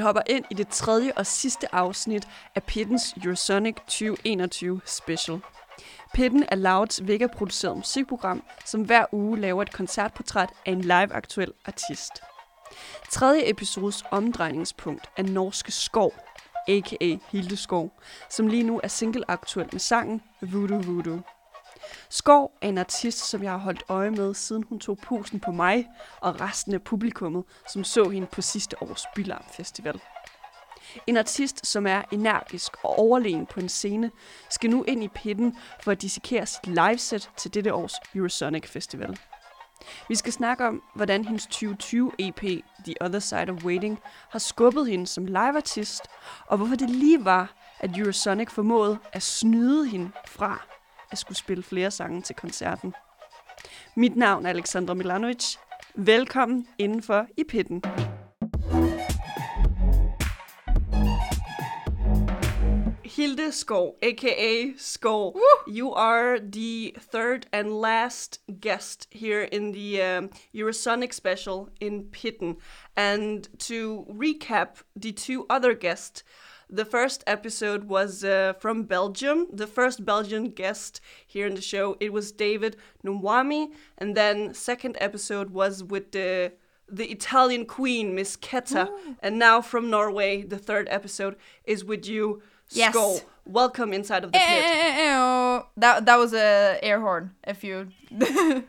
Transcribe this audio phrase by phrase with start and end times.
[0.00, 5.40] Vi hopper ind i det tredje og sidste afsnit af Pittens Eurosonic 2021 Special.
[6.14, 12.12] Pitten er Louds Vega-produceret musikprogram, som hver uge laver et koncertportræt af en live-aktuel artist.
[13.10, 16.14] Tredje episodes omdrejningspunkt er Norske Skov,
[16.68, 17.16] a.k.a.
[17.30, 17.92] Hilde Skov,
[18.30, 21.20] som lige nu er single-aktuel med sangen Voodoo Voodoo.
[22.08, 25.50] Skov er en artist, som jeg har holdt øje med, siden hun tog pusen på
[25.50, 25.88] mig
[26.20, 30.00] og resten af publikummet, som så hende på sidste års Bylarm Festival.
[31.06, 34.10] En artist, som er energisk og overlegen på en scene,
[34.50, 39.18] skal nu ind i pitten for at dissekere sit liveset til dette års Eurosonic Festival.
[40.08, 42.40] Vi skal snakke om, hvordan hendes 2020 EP,
[42.84, 43.98] The Other Side of Waiting,
[44.30, 46.02] har skubbet hende som liveartist,
[46.46, 50.66] og hvorfor det lige var, at Eurosonic formåede at snyde hende fra
[51.12, 52.94] at skulle spille flere sange til koncerten.
[53.96, 55.56] Mit navn er Alexandra Milanovic.
[55.94, 57.82] Velkommen indenfor i pitten.
[63.20, 65.74] Hilde Skov, aka Skov, Woo!
[65.74, 72.56] you are the third and last guest here in the um, Eurosonic special in Pitten.
[72.96, 76.24] And to recap the two other guests,
[76.70, 79.46] the first episode was uh, from Belgium.
[79.52, 84.96] The first Belgian guest here in the show it was David Nwami, and then second
[85.00, 86.52] episode was with the
[86.88, 89.16] the Italian queen Myss Keta, Ooh.
[89.22, 92.42] and now from Norway the third episode is with you.
[92.70, 92.94] Yes.
[92.94, 93.22] Skaar.
[93.46, 95.66] Welcome inside of the pit.
[95.76, 97.32] That that was a air horn.
[97.46, 97.88] If you.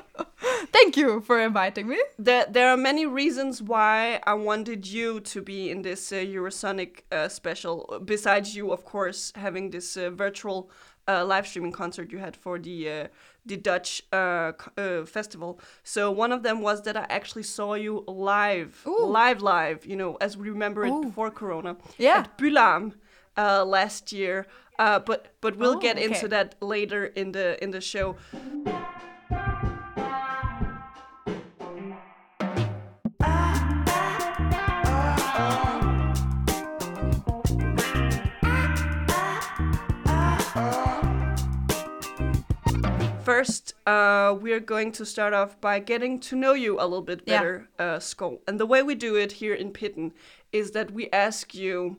[0.72, 1.98] Thank you for inviting me.
[2.18, 7.02] There, there are many reasons why I wanted you to be in this uh, Eurosonic
[7.12, 8.00] uh, special.
[8.04, 10.70] Besides you, of course, having this uh, virtual
[11.08, 13.08] uh, live streaming concert you had for the uh,
[13.44, 14.52] the Dutch uh,
[15.06, 15.60] festival.
[15.82, 19.06] So one of them was that I actually saw you live, Ooh.
[19.06, 19.84] live, live.
[19.84, 21.02] You know, as we remember it Ooh.
[21.02, 21.76] before Corona.
[21.98, 22.20] Yeah.
[22.20, 22.94] At Bylarm
[23.36, 24.46] last year.
[24.78, 26.04] but but we'll oh, get okay.
[26.04, 28.16] into that later in the in the show.
[43.40, 47.24] First, uh, we're going to start off by getting to know you a little bit
[47.24, 47.98] better, yeah.
[47.98, 48.30] uh.
[48.46, 50.12] And the way we do it here in Pitten
[50.52, 51.96] is that we ask you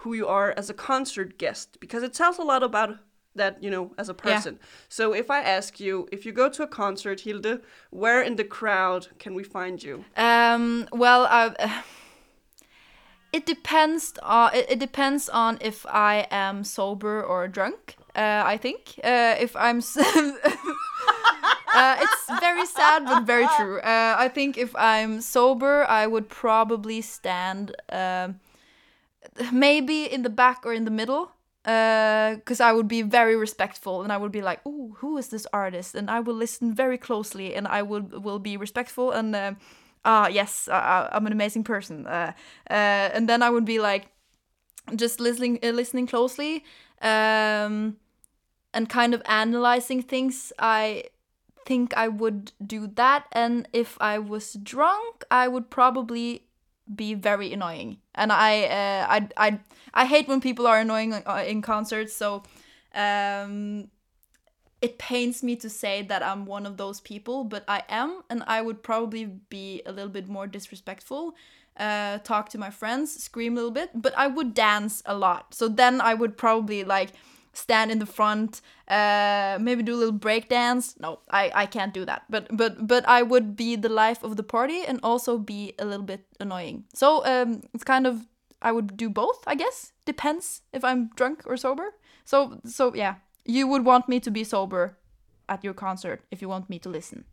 [0.00, 2.98] who you are as a concert guest, because it tells a lot about
[3.34, 4.54] that, you know, as a person.
[4.54, 4.66] Yeah.
[4.88, 7.60] So if I ask you, if you go to a concert, Hilde,
[7.90, 10.04] where in the crowd can we find you?
[10.16, 11.82] Um, well, uh,
[13.32, 14.14] it depends.
[14.22, 17.96] On, it, it depends on if I am sober or drunk.
[18.14, 20.32] Uh, I think uh, if I'm, uh,
[22.00, 23.78] it's very sad but very true.
[23.78, 28.40] Uh, I think if I'm sober, I would probably stand um,
[29.52, 31.32] maybe in the back or in the middle
[31.62, 35.28] because uh, I would be very respectful and I would be like, "Oh, who is
[35.28, 39.36] this artist?" and I will listen very closely and I will will be respectful and
[39.36, 39.52] uh,
[40.04, 42.06] ah yes, I'm an amazing person.
[42.66, 44.08] and then I would be like,
[44.96, 46.64] just listening listening closely
[47.00, 47.96] um,
[48.72, 51.04] and kind of analyzing things, I
[51.66, 53.26] think I would do that.
[53.32, 56.46] And if I was drunk, I would probably
[56.94, 57.98] be very annoying.
[58.14, 59.60] And I, uh, I, I,
[59.94, 62.14] I hate when people are annoying uh, in concerts.
[62.14, 62.42] So,
[62.94, 63.88] um,
[64.82, 68.42] it pains me to say that I'm one of those people, but I am, and
[68.46, 71.34] I would probably be a little bit more disrespectful
[71.76, 75.54] uh, talk to my friends, scream a little bit, but I would dance a lot.
[75.54, 77.12] So then I would probably like
[77.52, 80.94] stand in the front, uh, maybe do a little break dance.
[80.98, 82.22] No, I, I can't do that.
[82.28, 85.84] But but but I would be the life of the party and also be a
[85.84, 86.84] little bit annoying.
[86.94, 88.26] So um, it's kind of
[88.62, 89.92] I would do both, I guess.
[90.04, 91.94] Depends if I'm drunk or sober.
[92.24, 94.96] So so yeah, you would want me to be sober
[95.48, 97.24] at your concert if you want me to listen.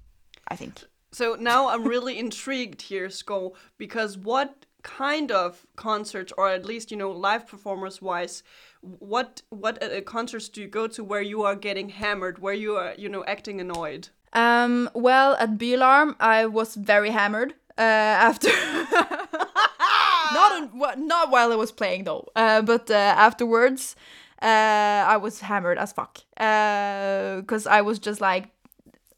[0.48, 0.86] I think.
[1.12, 6.92] So now I'm really intrigued here, Skaar, because what kind of concerts, or at least
[6.92, 8.44] you know, live performers wise,
[8.82, 12.76] what what uh, concerts do you go to where you are getting hammered, where you
[12.76, 14.10] are you know acting annoyed?
[14.34, 17.82] Um, well, at Bylarm, I was very hammered uh,
[18.28, 18.50] after.
[20.34, 23.96] not on, not while I was playing though, uh, but uh, afterwards,
[24.42, 28.50] uh, I was hammered as fuck because uh, I was just like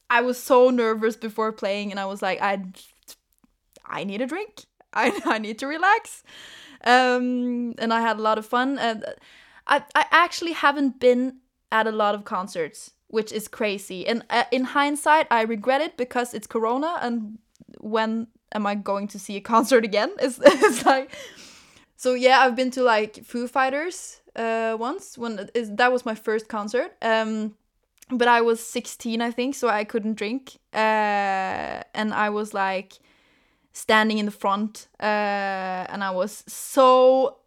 [0.10, 2.64] I was so nervous before playing, and I was like, I,
[3.86, 4.66] I need a drink.
[4.94, 6.24] I, I need to relax.
[6.84, 8.80] Um, and I had a lot of fun.
[8.80, 9.06] And
[9.68, 11.38] I, I actually haven't been
[11.72, 14.08] at a lot of concerts, which is crazy.
[14.08, 17.38] And uh, in hindsight, I regret it because it's Corona, and
[17.80, 20.12] when am I going to see a concert again?
[20.20, 21.12] It's, it's like
[22.00, 26.48] so yeah, I've been to like Foo Fighters uh once when that was my first
[26.48, 26.96] concert.
[27.02, 27.56] Um
[28.10, 30.58] but I was 16 I think, so I couldn't drink.
[30.74, 33.00] Uh and I was like
[33.72, 37.40] standing in the front uh and I was so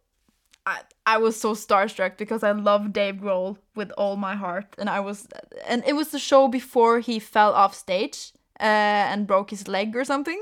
[0.65, 4.89] I, I was so starstruck because I love Dave Grohl with all my heart, and
[4.89, 5.27] I was,
[5.67, 9.95] and it was the show before he fell off stage uh, and broke his leg
[9.95, 10.41] or something,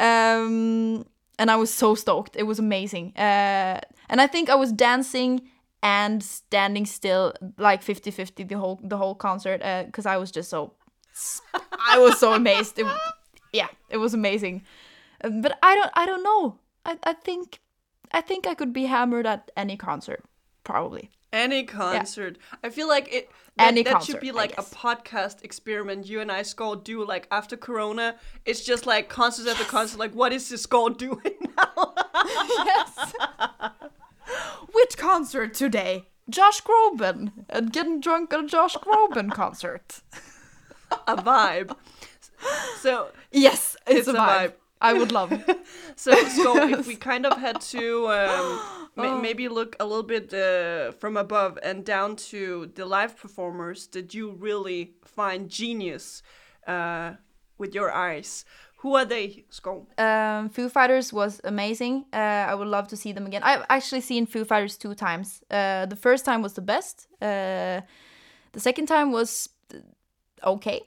[0.00, 1.06] um,
[1.38, 2.34] and I was so stoked.
[2.36, 5.42] It was amazing, uh, and I think I was dancing
[5.82, 10.48] and standing still like 50-50 the whole the whole concert because uh, I was just
[10.48, 10.74] so,
[11.88, 12.78] I was so amazed.
[12.78, 12.86] It,
[13.52, 14.62] yeah, it was amazing,
[15.20, 16.58] but I don't I don't know.
[16.84, 17.60] I I think
[18.12, 20.24] I think I could be hammered at any concert,
[20.64, 21.10] probably.
[21.32, 22.36] Any concert.
[22.38, 22.58] Yeah.
[22.64, 23.30] I feel like it.
[23.56, 26.06] That, any that concert, should be like a podcast experiment.
[26.06, 28.16] You and I, Skaar, do like after Corona.
[28.44, 29.54] It's just like concert yes.
[29.54, 29.98] after concert.
[29.98, 31.94] Like, what is this Skaar doing now?
[32.64, 33.12] yes.
[34.72, 36.08] Which concert today?
[36.28, 40.00] Josh Groban and getting drunk at a Josh Groban concert.
[41.06, 41.76] a vibe.
[42.80, 44.18] So yes, it's, it's a, vibe.
[44.18, 44.52] vibe.
[44.80, 45.32] I would love.
[45.96, 48.60] so, so if we kind of had to um,
[48.96, 49.20] oh.
[49.20, 54.12] maybe look a little bit uh, from above and down to the live performers did
[54.12, 56.22] you really find genius
[56.66, 57.12] uh,
[57.58, 58.44] with your eyes.
[58.82, 59.86] Who are they, Skaar?
[59.96, 62.04] Um, Foo Fighters was amazing.
[62.12, 63.42] Uh, I would love to see them again.
[63.44, 65.40] I've actually seen Foo Fighters two times.
[65.48, 67.06] Uh, the first time was the best.
[67.20, 67.82] Uh,
[68.50, 69.48] the second time was
[70.42, 70.80] okay.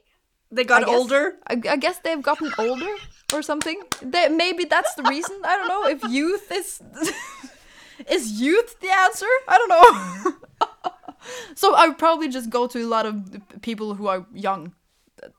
[0.51, 1.35] They got I guess, older.
[1.47, 2.93] I, I, guess they've gotten older
[3.33, 3.81] or something.
[4.01, 5.39] They, maybe that's the reason.
[5.45, 6.81] I don't know if youth is
[8.09, 9.31] is youth the answer.
[9.47, 10.33] I don't know.
[11.55, 13.15] so I would probably just go to a lot of
[13.61, 14.73] people who are young.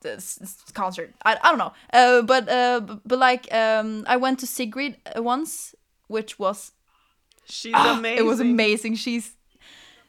[0.03, 0.39] This,
[0.73, 1.15] concert.
[1.25, 1.73] I, I don't know.
[1.93, 5.75] Uh, but uh, but like um, I went to Sigrid once,
[6.09, 6.73] which was
[7.45, 8.19] she's amazing.
[8.19, 8.97] It was amazing.
[8.97, 9.37] She's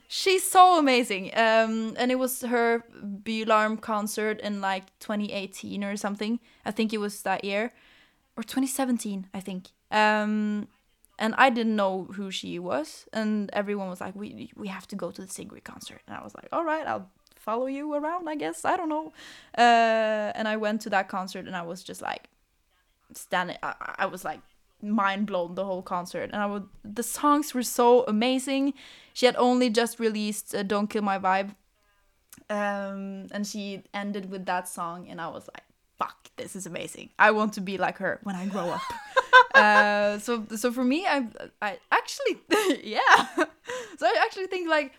[0.08, 1.32] she's so amazing.
[1.36, 6.40] Um, and it was her Bylarm concert in like 2018 or something.
[6.66, 7.74] I think it was that year,
[8.36, 9.70] or 2017, I think.
[9.92, 10.68] Um,
[11.20, 14.96] and I didn't know who she was, and everyone was like, "We we have to
[14.96, 17.10] go to the Sigrid concert," and I was like, "All right, I'll
[17.48, 18.58] follow you around, I guess.
[18.72, 19.08] I don't know."
[19.66, 22.24] Uh, and I went to that concert, and I was just like
[23.14, 23.58] standing.
[23.64, 23.74] I,
[24.04, 24.42] I was like
[24.82, 28.74] mind blown the whole concert and i would the songs were so amazing
[29.14, 31.56] she had only just released uh, don't kill my vibe
[32.50, 35.64] um and she ended with that song and i was like
[35.98, 38.82] fuck this is amazing i want to be like her when i grow up
[39.56, 41.26] uh so so for me i
[41.62, 42.38] i actually
[42.84, 43.26] yeah
[43.98, 44.94] so i actually think like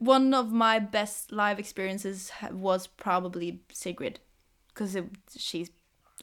[0.00, 4.18] one of my best live experiences was probably sigrid
[4.68, 4.96] because
[5.36, 5.70] she's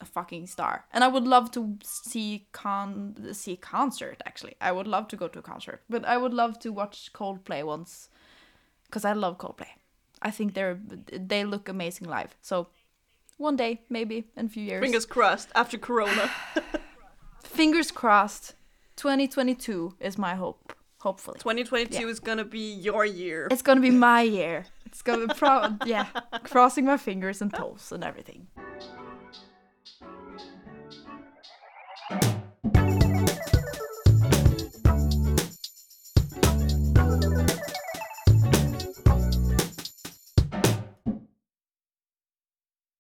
[0.02, 0.86] a fucking star.
[0.92, 4.56] And I would love to see con see a concert actually.
[4.60, 7.64] I would love to go to a concert, but I would love to watch Coldplay
[7.64, 8.10] once
[8.90, 9.70] cuz I love Coldplay.
[10.22, 10.80] I think they're
[11.12, 12.36] they look amazing live.
[12.42, 12.70] So
[13.38, 14.82] one day maybe in a few years.
[14.82, 16.32] Fingers crossed after corona.
[17.44, 18.56] Fingers crossed.
[18.96, 20.67] 2022 is my hope.
[21.08, 21.40] Hopefully.
[21.40, 22.08] 2022 yeah.
[22.08, 23.48] is going to be your year.
[23.50, 24.66] It's going to be my year.
[24.86, 26.08] It's going to be pro yeah,
[26.44, 28.48] crossing my fingers and toes and everything.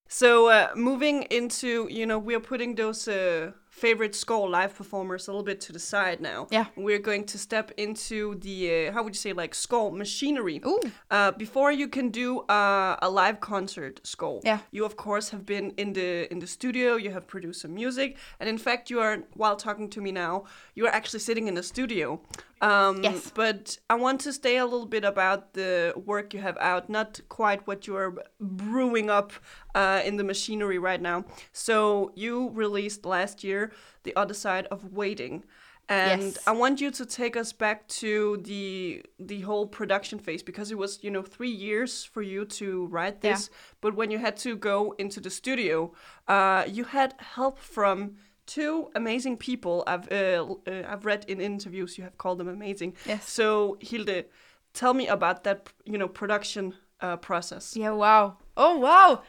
[0.08, 5.28] So uh, moving into, you know, we are putting those uh, favorite Skaar live performers
[5.28, 6.48] a little bit to the side now.
[6.50, 6.66] Yeah.
[6.76, 10.60] We're going to step into the, uh, how would you say, like Skaar machinery.
[10.66, 10.82] Ooh.
[11.12, 14.42] Uh, before you can do uh, a live concert, Skaar.
[14.44, 14.60] Yeah.
[14.72, 18.18] You, of course, have been in the in the studio, you have produced some music,
[18.40, 21.54] and in fact, you are, while talking to me now, you are actually sitting in
[21.54, 22.20] the studio.
[22.62, 23.32] Um, yes.
[23.34, 27.20] But I want to stay a little bit about the work you have out, not
[27.30, 29.34] quite what you are brewing up
[29.76, 31.26] uh, in the machinery right now.
[31.52, 33.72] So you released last year
[34.04, 35.44] The Other Side of Waiting.
[35.90, 36.38] And yes.
[36.46, 40.78] I want you to take us back to the the whole production phase because it
[40.78, 43.50] was you know three years for you to write this.
[43.50, 43.58] Yeah.
[43.80, 45.94] But when you had to go into the studio,
[46.28, 48.18] uh, you had help from
[48.48, 49.84] two amazing people.
[49.86, 52.96] I've uh, uh, I've read in interviews you have called them amazing.
[53.06, 53.30] Yes.
[53.30, 54.26] So Hilde,
[54.74, 55.70] tell me about that.
[55.86, 57.76] You know, production uh, process.
[57.76, 57.92] Yeah.
[57.92, 58.38] Wow.
[58.56, 59.22] Oh wow.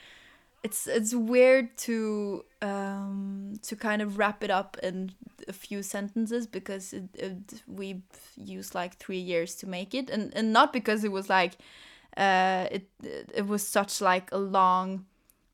[0.63, 5.13] It's it's weird to um to kind of wrap it up in
[5.47, 8.03] a few sentences because it, it, we
[8.37, 11.59] used like three years to make it and and not because it was like
[12.17, 12.89] uh it
[13.35, 15.07] it was such like a long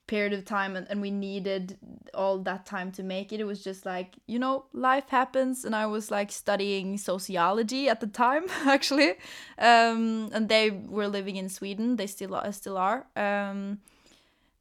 [0.06, 1.78] period of time and, and we needed
[2.12, 3.40] all that time to make it.
[3.40, 8.00] It was just like you know life happens and i was like studying sociology at
[8.00, 9.14] the time actually.
[9.58, 11.96] Um, and they were living in sweden.
[11.96, 13.06] They still are still are.
[13.16, 13.80] Um,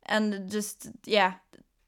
[0.05, 1.35] and just yeah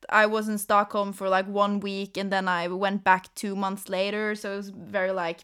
[0.10, 3.90] i was in stockholm for like one week and then i went back two months
[3.90, 4.36] later.
[4.36, 5.42] So it was very like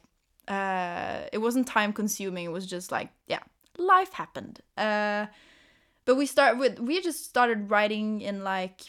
[0.48, 3.44] uh, it wasn't time consuming it was just like yeah
[3.78, 4.62] life happened.
[4.78, 5.28] Uh,
[6.12, 8.82] but we start with we just started writing in like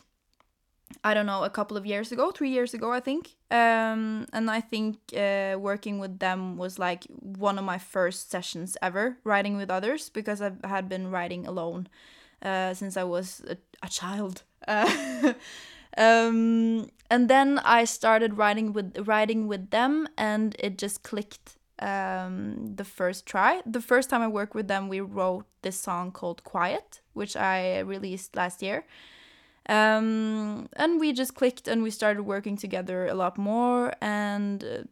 [1.04, 4.50] I don't know a couple of years ago, three years ago I think, um, and
[4.50, 9.56] I think uh, working with them was like one of my first sessions ever writing
[9.56, 11.86] with others because I had been writing alone
[12.42, 14.42] uh, since I was a, a child.
[14.68, 15.34] Uh,
[15.98, 22.74] um, and then I started writing with writing with them, and it just clicked um,
[22.76, 23.60] the first try.
[23.66, 27.80] The first time I worked with them, we wrote this song called Quiet, which I
[27.80, 28.84] released last year.
[29.68, 33.94] Um, and we just clicked and we started working together a lot more.
[34.00, 34.82] And uh,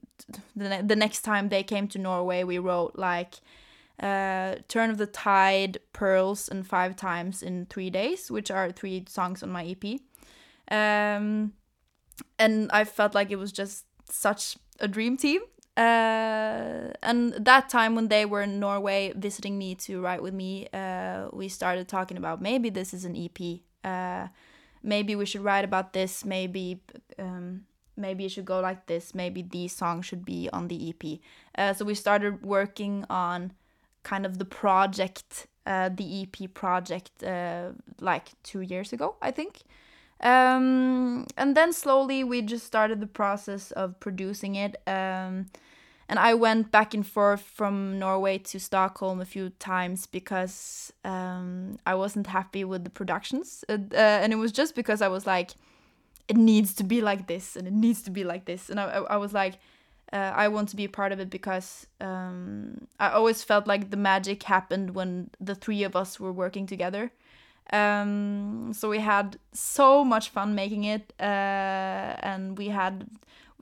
[0.56, 3.36] the, ne- the next time they came to Norway, we wrote like
[4.00, 9.04] uh, Turn of the Tide, Pearls, and Five Times in Three Days, which are three
[9.08, 10.00] songs on my EP.
[10.70, 11.52] Um,
[12.38, 15.40] and I felt like it was just such a dream team
[15.80, 20.68] uh, and that time when they were in Norway visiting me to write with me,
[20.74, 23.60] uh, we started talking about maybe this is an EP.
[23.82, 24.28] Uh,
[24.82, 26.22] maybe we should write about this.
[26.22, 26.82] Maybe
[27.18, 27.62] um,
[27.96, 29.14] maybe it should go like this.
[29.14, 31.18] Maybe these songs should be on the EP.
[31.56, 33.52] Uh, so we started working on
[34.02, 37.70] kind of the project, uh, the EP project, uh,
[38.00, 39.62] like two years ago, I think.
[40.20, 44.76] Um, and then slowly we just started the process of producing it.
[44.86, 45.46] Um,
[46.10, 51.78] and I went back and forth from Norway to Stockholm a few times because um,
[51.86, 53.64] I wasn't happy with the productions.
[53.68, 55.52] Uh, uh, and it was just because I was like,
[56.26, 58.68] it needs to be like this and it needs to be like this.
[58.70, 59.60] And I, I was like,
[60.12, 63.90] uh, I want to be a part of it because um, I always felt like
[63.90, 67.12] the magic happened when the three of us were working together.
[67.72, 73.06] Um, so we had so much fun making it, uh, and we had,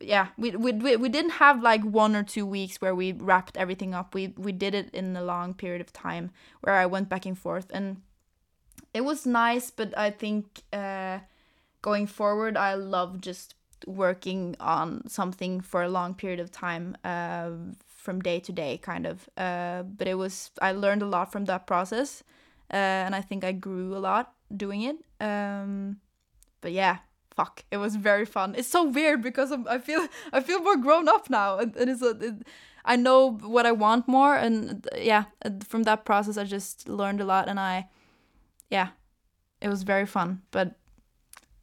[0.00, 3.94] yeah, we, we we didn't have like one or two weeks where we wrapped everything
[3.94, 4.14] up.
[4.14, 7.38] We we did it in a long period of time where I went back and
[7.38, 8.02] forth, and
[8.94, 9.70] it was nice.
[9.70, 11.20] But I think uh,
[11.82, 13.54] going forward, I love just
[13.86, 16.96] working on something for a long period of time.
[17.04, 17.50] Uh,
[17.86, 19.28] from day to day, kind of.
[19.36, 22.22] Uh, but it was I learned a lot from that process
[22.72, 22.76] uh,
[23.06, 24.96] and I think I grew a lot doing it.
[25.20, 26.00] Um,
[26.60, 26.98] but yeah,
[27.38, 28.54] fuck, it was very fun.
[28.58, 30.02] It's so weird because I'm, I feel
[30.36, 32.34] I feel more grown up now, and, and it's a, it,
[32.84, 33.20] I know
[33.54, 35.24] what I want more, and yeah,
[35.70, 37.88] from that process I just learned a lot, and I,
[38.70, 38.88] yeah,
[39.60, 40.42] it was very fun.
[40.50, 40.68] But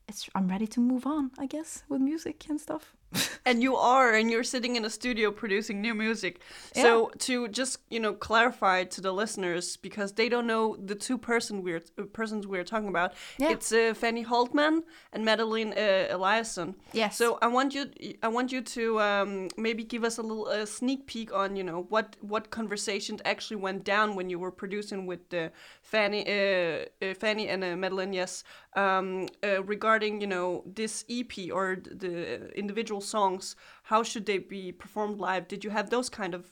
[0.07, 2.95] it's I'm ready to move on, I guess, with music and stuff.
[3.45, 6.41] and you are and you're sitting in a studio producing new music.
[6.75, 6.83] Yeah.
[6.83, 11.17] so to just you know clarify to the listeners because they don't know the two
[11.17, 13.13] person we're uh, persons we're talking about.
[13.37, 13.51] Yeah.
[13.51, 16.75] it's uh, fanny hultman and madeline uh, eliasson.
[16.93, 17.17] Yes.
[17.17, 17.89] So i want you
[18.23, 21.63] i want you to um, maybe give us a little uh, sneak peek on you
[21.63, 25.49] know what what conversations actually went down when you were producing with uh,
[25.81, 28.43] fanny uh, uh, fanny and madeline yes
[28.75, 29.27] um,
[29.63, 35.47] regarding you know this ep or the individual songs how should they be performed live?
[35.47, 36.45] Did you have those kind of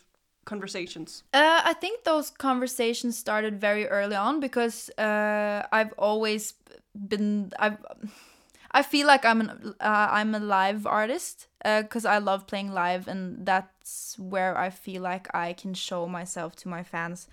[0.46, 1.24] conversations?
[1.34, 6.54] Uh, i think those conversations started very early on because uh, i've always
[6.94, 7.78] been i've
[8.76, 12.74] I feel like I'm an uh, I'm a live artist because uh, I love playing
[12.74, 17.28] live, and that's where I feel like I can show myself to my fans,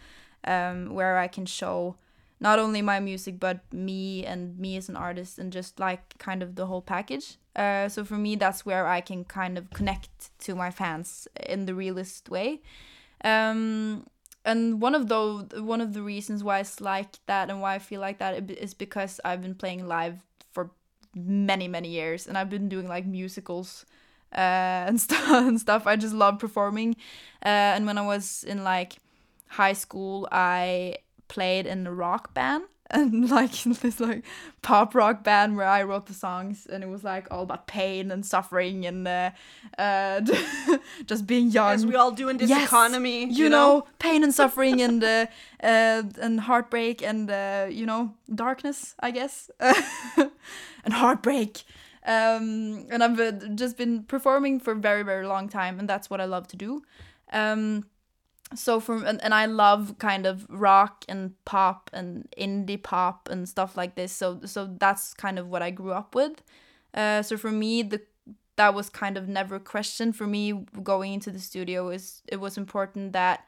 [0.45, 1.97] um, where I can show
[2.41, 6.43] not only my music but me and me as an artist and just like kind
[6.43, 7.37] of the whole package.
[7.55, 11.67] Uh, so for me that's where i can kind of connect to my fans in
[11.67, 12.61] the realest way.
[13.23, 14.07] Um,
[14.45, 17.79] and one of those one of the reasons why it's like that and why i
[17.79, 20.71] feel like that is because i've been playing live for
[21.15, 23.85] many many years and i've been doing like musicals
[24.33, 25.87] uh, and stuff and stuff.
[25.87, 26.97] I just love performing.
[27.45, 28.97] Uh, and when i was in like
[29.49, 30.95] high school i
[31.31, 34.25] played in a rock band and like this like
[34.63, 38.11] pop rock band where I wrote the songs and it was like all about pain
[38.11, 39.31] and suffering and uh,
[39.79, 40.21] uh
[41.07, 43.79] just being young as we all do in this yes, economy you, you know?
[43.79, 43.87] know?
[44.01, 45.27] pain and suffering and uh,
[45.63, 49.51] uh and heartbreak and uh, you know darkness I guess
[50.85, 51.63] and heartbreak
[52.05, 56.11] um and I've uh, just been performing for a very very long time and that's
[56.11, 56.83] what I love to do
[57.33, 57.85] um
[58.55, 63.49] so from and, and I love kind of rock and pop and indie pop and
[63.49, 64.13] stuff like this.
[64.13, 66.43] So so that's kind of what I grew up with.
[66.93, 68.01] Uh, so for me, the
[68.57, 70.53] that was kind of never a question for me
[70.83, 71.91] going into the studio.
[71.91, 73.47] Is it was important that,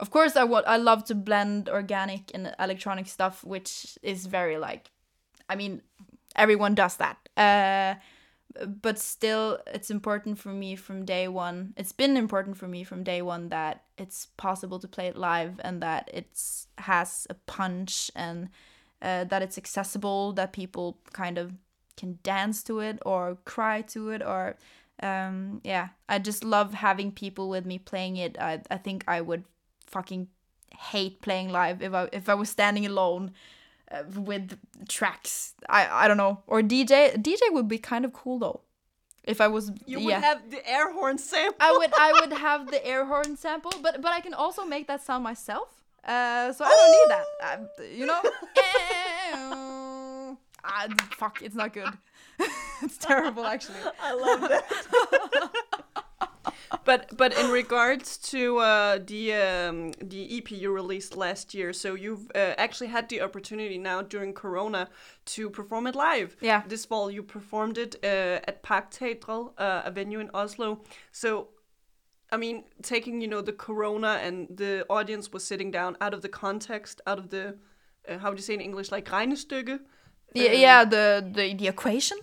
[0.00, 4.56] of course, I what I love to blend organic and electronic stuff, which is very
[4.56, 4.90] like,
[5.48, 5.82] I mean,
[6.36, 7.16] everyone does that.
[7.36, 8.00] Uh,
[8.66, 11.74] but still it's important for me from day one.
[11.76, 15.60] It's been important for me from day one that it's possible to play it live
[15.64, 18.48] and that it's has a punch and
[19.02, 21.52] uh, that it's accessible that people kind of
[21.96, 24.56] can dance to it or cry to it or
[25.02, 25.88] um, yeah.
[26.08, 28.36] I just love having people with me playing it.
[28.38, 29.44] I, I think i would
[29.86, 30.28] fucking
[30.76, 33.32] hate playing live if i if i was standing alone
[33.90, 34.56] uh, with
[34.88, 35.54] tracks.
[35.68, 36.42] I I don't know.
[36.46, 38.60] Or DJ DJ would be kind of cool though.
[39.24, 40.04] If I was You yeah.
[40.04, 41.56] would have the air horn sample.
[41.60, 44.86] I would I would have the air horn sample, but but I can also make
[44.86, 45.68] that sound myself.
[46.04, 47.26] Uh, so I don't need that.
[47.42, 47.58] Uh,
[47.98, 48.22] you know.
[50.64, 50.86] ah,
[51.18, 51.42] fuck!
[51.42, 51.92] It's not good.
[52.82, 53.76] it's terrible, actually.
[54.00, 54.64] I love that.
[56.84, 61.94] But but in regards to uh, the um, the EP you released last year, so
[61.94, 64.88] you've uh, actually had the opportunity now during Corona
[65.34, 66.36] to perform it live.
[66.40, 66.62] Yeah.
[66.68, 70.80] This fall you performed it uh, at Parkteatret, uh, a venue in Oslo.
[71.12, 71.48] So.
[72.30, 76.20] I mean, taking you know the Corona and the audience was sitting down out of
[76.20, 77.56] the context, out of the
[78.06, 79.80] uh, how would you say in English, like regnestykke.
[80.34, 80.84] Yeah, yeah.
[80.84, 82.18] The the the equation.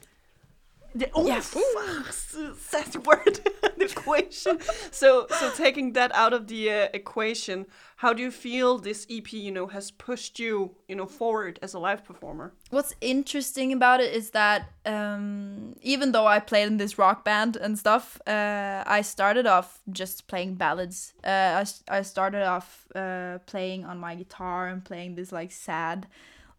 [0.94, 1.42] The, oh, Yeah.
[1.42, 3.40] sassy word.
[3.86, 4.60] equation.
[4.92, 7.66] So, so taking that out of the uh, equation,
[7.98, 11.74] how do you feel this EP, you know, has pushed you, you know, forward as
[11.74, 12.54] a live performer?
[12.70, 17.56] What's interesting about it is that um, even though I played in this rock band
[17.56, 21.14] and stuff, uh, I started off just playing ballads.
[21.24, 26.08] Uh, I, I started off uh, playing on my guitar and playing this like sad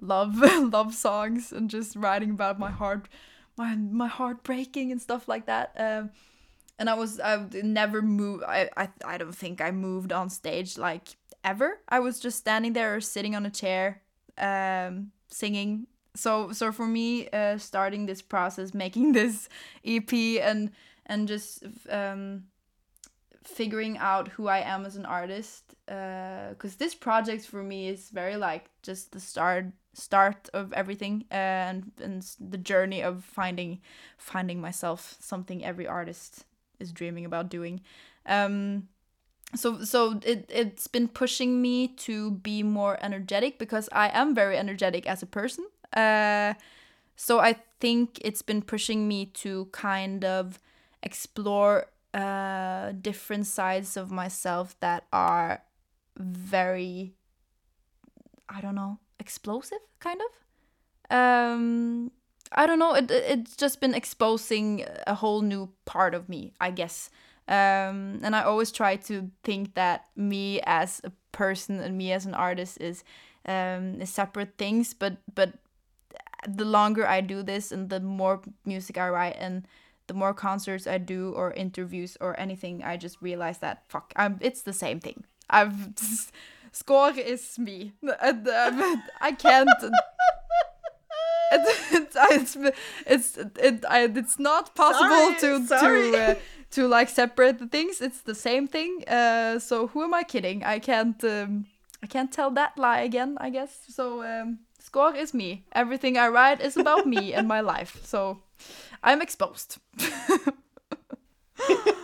[0.00, 0.36] love
[0.72, 3.08] love songs and just writing about my heart,
[3.56, 5.72] my my heart breaking and stuff like that.
[5.76, 6.10] Um,
[6.78, 8.44] and I was I never moved.
[8.44, 11.80] I, I I don't think I moved on stage like ever.
[11.88, 14.02] I was just standing there or sitting on a chair,
[14.38, 15.86] um, singing.
[16.14, 19.48] So so for me, uh, starting this process, making this
[19.84, 20.70] EP, and
[21.06, 22.44] and just um,
[23.44, 28.36] figuring out who I am as an artist, because this project for me is very
[28.36, 33.80] like just the start start of everything uh, and and the journey of finding
[34.18, 36.44] finding myself something every artist
[36.80, 37.80] is dreaming about doing
[38.26, 38.88] um
[39.54, 44.56] so so it it's been pushing me to be more energetic because I am very
[44.58, 46.54] energetic as a person uh
[47.16, 50.58] so I think it's been pushing me to kind of
[51.02, 55.62] explore uh different sides of myself that are
[56.16, 57.14] very
[58.48, 61.16] I don't know, explosive kind of.
[61.16, 62.10] Um
[62.52, 66.52] I don't know, it it- it's just been exposing a whole new part of me,
[66.60, 67.10] I guess.
[67.48, 72.26] Um and I always try to think that me as a person and me as
[72.26, 73.04] an artist is
[73.46, 75.50] um is separate things, but but
[76.48, 79.66] the longer I do this and the more music I write and
[80.06, 84.38] the more concerts I do or interviews or anything, I just realize that fuck, I'm
[84.40, 85.24] it's the same thing.
[85.50, 85.72] I've
[86.72, 87.92] Skaar is me.
[89.20, 89.68] I can't.
[91.52, 92.56] It, it's it's
[93.06, 93.84] it's it,
[94.16, 96.10] it's not possible Sorry, to sorry.
[96.12, 96.34] to uh,
[96.70, 98.00] to like separate the things.
[98.00, 99.04] It's the same thing.
[99.08, 100.64] Uh, so who am I kidding?
[100.64, 101.66] I can't um,
[102.02, 103.36] I can't tell that lie again.
[103.40, 104.22] I guess so.
[104.22, 105.64] Um, Skaar is me.
[105.72, 108.00] Everything I write is about me and my life.
[108.04, 108.38] So
[109.02, 109.78] I'm exposed.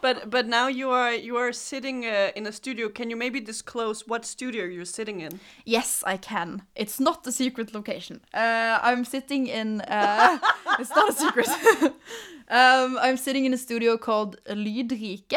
[0.00, 2.88] But but now you are you are sitting uh, in a studio.
[2.88, 5.40] Can you maybe disclose what studio you're sitting in?
[5.64, 6.62] Yes, I can.
[6.74, 8.20] It's not a secret location.
[8.32, 9.80] Uh, I'm sitting in.
[9.82, 10.38] Uh,
[10.78, 11.48] it's not a secret.
[12.48, 15.36] um, I'm sitting in a studio called Lydrike,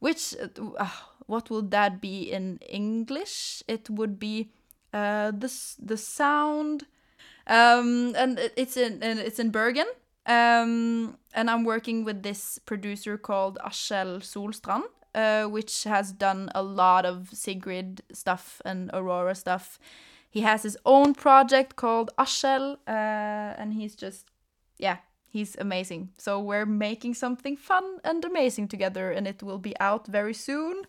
[0.00, 0.34] which
[0.78, 0.86] uh,
[1.26, 3.62] what would that be in English?
[3.68, 4.50] It would be
[4.92, 6.86] uh, the the sound,
[7.46, 9.86] um, and it's in and it's in Bergen.
[10.26, 16.62] Um, and I'm working with this producer called Askjell Solstrand, uh, which has done a
[16.62, 19.78] lot of Sigrid stuff and Aurora stuff.
[20.30, 24.26] He has his own project called Askjell, uh, and he's just,
[24.78, 26.10] yeah, he's amazing.
[26.16, 30.84] So we're making something fun and amazing together, and it will be out very soon.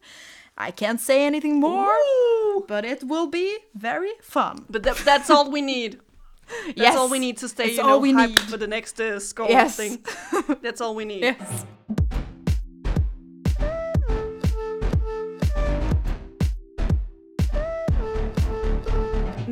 [0.58, 2.66] I can't say anything more, Ooh.
[2.68, 4.66] but it will be very fun.
[4.70, 6.00] But that, that's all we need.
[6.66, 6.96] That's yes.
[6.96, 8.40] all we need to stay, That's you know, all we need.
[8.40, 9.76] for the next uh, Skaar yes.
[9.76, 10.04] thing.
[10.62, 11.22] That's all we need.
[11.22, 11.66] Yes.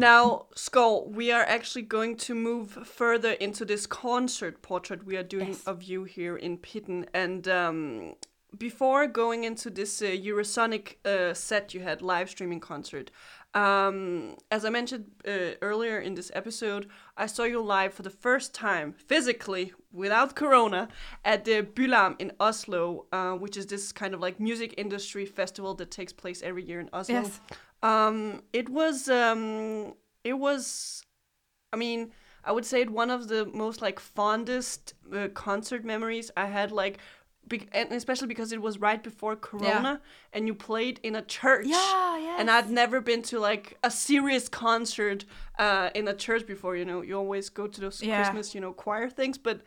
[0.02, 5.24] Now, Skaar, we are actually going to move further into this concert portrait we are
[5.24, 5.64] doing yes.
[5.68, 7.06] of you here in Pitten.
[7.14, 8.16] And um,
[8.58, 13.12] before going into this uh, Eurosonic uh, set you had, live streaming concert,
[13.54, 16.88] um, as I mentioned uh, earlier in this episode,
[17.18, 20.88] I saw you live for the first time physically without Corona
[21.26, 25.74] at the Bylarm in Oslo, uh, which is this kind of like music industry festival
[25.76, 27.16] that takes place every year in Oslo.
[27.16, 27.42] Yes.
[27.84, 31.04] Um, it was um, it was,
[31.74, 32.12] I mean,
[32.44, 36.72] I would say it one of the most like fondest uh, concert memories I had.
[36.72, 37.00] Like,
[37.48, 40.02] be- and especially because it was right before Corona,
[40.34, 41.66] and you played in a church.
[41.68, 42.40] Yeah, yes.
[42.40, 45.26] And I'd never been to like a serious concert
[45.60, 46.76] uh, in a church before.
[46.76, 48.24] You know, you always go to those Yeah.
[48.24, 49.62] Christmas, you know, choir things, but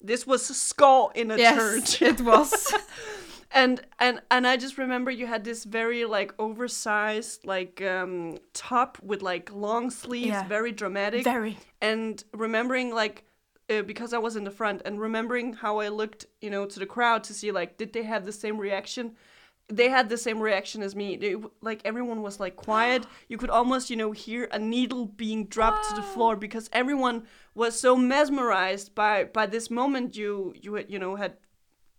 [0.00, 2.74] this was a Skaar in a yes, church it was.
[3.52, 8.98] and and and I just remember you had this very like oversized like um top
[9.02, 10.46] with like long sleeves, Yeah.
[10.48, 11.24] very dramatic.
[11.24, 11.58] Very.
[11.80, 13.24] And remembering like
[13.70, 16.78] uh, because I was in the front and remembering how I looked, you know, to
[16.78, 19.12] the crowd to see like did they have the same reaction?
[19.68, 21.16] They had the same reaction as me.
[21.16, 23.06] They, like everyone was like quiet.
[23.28, 27.28] You could almost, you know, hear a needle being dropped to the floor because everyone
[27.54, 31.36] was so mesmerized by by this moment you you had, you know had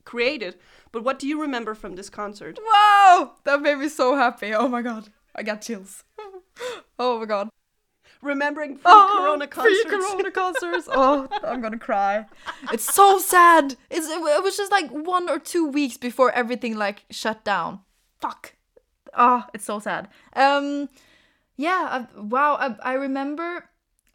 [0.03, 0.57] created.
[0.91, 2.59] But what do you remember from this concert?
[2.61, 4.53] Wow, that made me so happy.
[4.53, 6.03] Oh my god, I got chills.
[6.99, 7.49] oh my god.
[8.21, 9.83] Remembering Oh, pre-corona concerts.
[9.83, 10.87] Pre-corona concerts.
[10.91, 12.25] Oh, I'm gonna cry.
[12.71, 13.75] It's so sad.
[13.89, 17.79] It's it was just like one or two weeks before everything like shut down.
[18.19, 18.53] Fuck.
[19.17, 20.07] Oh, it's so sad.
[20.35, 20.87] Um,
[21.57, 22.05] yeah.
[22.15, 22.55] I, wow.
[22.55, 23.65] I, I remember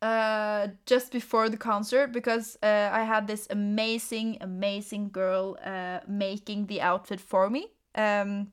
[0.03, 6.67] uh just before the concert because uh, I had this amazing, amazing girl uh making
[6.67, 7.69] the outfit for me.
[7.95, 8.53] Um,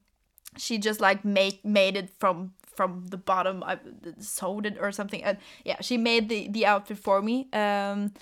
[0.58, 3.78] she just like make made it from from the bottom i
[4.20, 5.24] sewed it or something.
[5.24, 7.48] And yeah she made the the outfit for me.
[7.54, 8.14] Um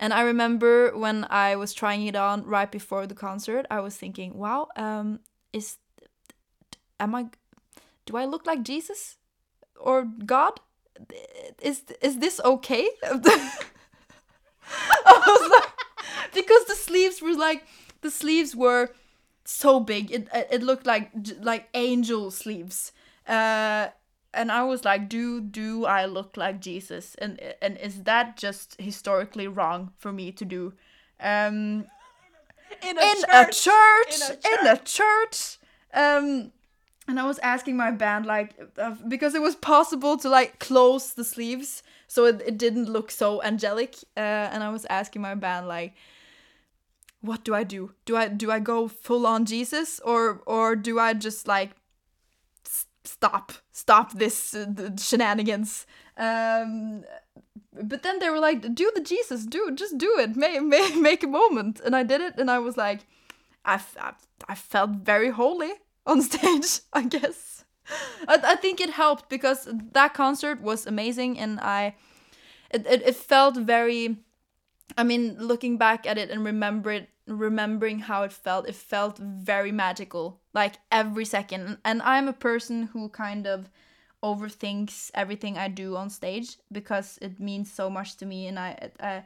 [0.00, 3.96] and i remember when i was trying it on right before the concert i was
[3.96, 5.18] thinking wow um
[5.52, 5.76] is
[7.00, 7.26] am i
[8.06, 9.18] do i look like jesus
[9.78, 10.60] or god?
[11.62, 12.88] Is is this okay?
[13.02, 13.18] I
[15.06, 15.70] was like
[16.34, 17.64] because the sleeves were like
[18.00, 18.90] the sleeves were
[19.44, 20.10] so big.
[20.10, 22.92] It it looked like like angel sleeves
[23.28, 23.88] uh
[24.34, 27.14] and i was like do do i look like jesus?
[27.16, 30.72] And and is that just historically wrong for me to do?
[31.20, 31.86] Um
[32.82, 34.20] in in a church.
[34.52, 35.58] in a church.
[35.94, 36.52] um
[37.08, 41.14] and i was asking my band like uh, because it was possible to like close
[41.14, 43.96] the sleeves so it, it didn't look so angelic.
[44.16, 44.20] Uh,
[44.52, 45.94] and i was asking my band like
[47.20, 47.92] what do i do?
[48.04, 51.70] Do i do i go full on jesus or or do i just like
[53.08, 55.86] stop stop this uh, shenanigans.
[56.16, 57.04] Um
[57.80, 60.36] but then they were like do the jesus do just do it.
[60.36, 61.80] Make, make, make a moment.
[61.84, 63.00] And i did it and i was like
[63.64, 64.12] I, I,
[64.48, 65.72] I felt very holy
[66.06, 67.64] on stage i guess.
[68.28, 71.94] I, I think it helped because that concert was amazing and i
[72.70, 74.18] it, it, it felt very
[74.96, 79.18] I mean, looking back at it and remember it, remembering how it felt, it felt
[79.18, 81.78] very magical, like every second.
[81.84, 83.70] And I'm a person who kind of
[84.22, 88.90] overthinks everything I do on stage because it means so much to me, and I,
[89.00, 89.22] I,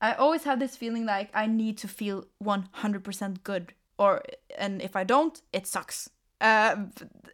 [0.00, 4.22] I always have this feeling like I need to feel 100% good, or
[4.56, 6.08] and if I don't, it sucks.
[6.40, 6.76] Uh,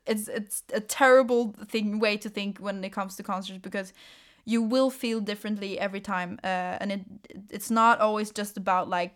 [0.05, 3.93] it's it's a terrible thing way to think when it comes to concerts because
[4.45, 7.01] you will feel differently every time uh, and it
[7.51, 9.15] it's not always just about like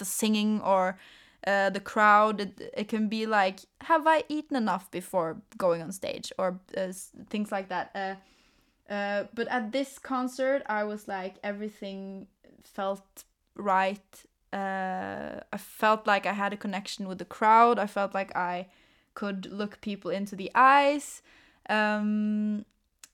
[0.00, 0.98] the singing or
[1.46, 5.92] uh, the crowd it, it can be like have i eaten enough before going on
[5.92, 6.32] stage?
[6.38, 6.92] or uh,
[7.28, 12.26] things like that uh, uh, but at this concert i was like everything
[12.64, 18.12] felt right uh, i felt like i had a connection with the crowd i felt
[18.12, 18.66] like i
[19.14, 21.22] could look people into the eyes
[21.70, 22.64] um,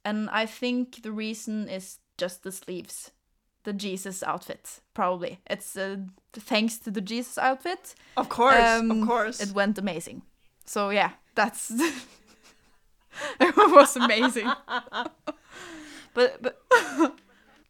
[0.05, 3.11] and I think the reason is just the sleeves,
[3.67, 4.81] the Jesus outfit.
[4.95, 5.97] Probably it's uh,
[6.33, 7.95] thanks to the Jesus outfit.
[8.17, 9.41] Of course, um, of course.
[9.43, 10.23] it went amazing.
[10.65, 11.71] So yeah, that's
[13.41, 14.51] it was amazing.
[16.15, 16.57] But but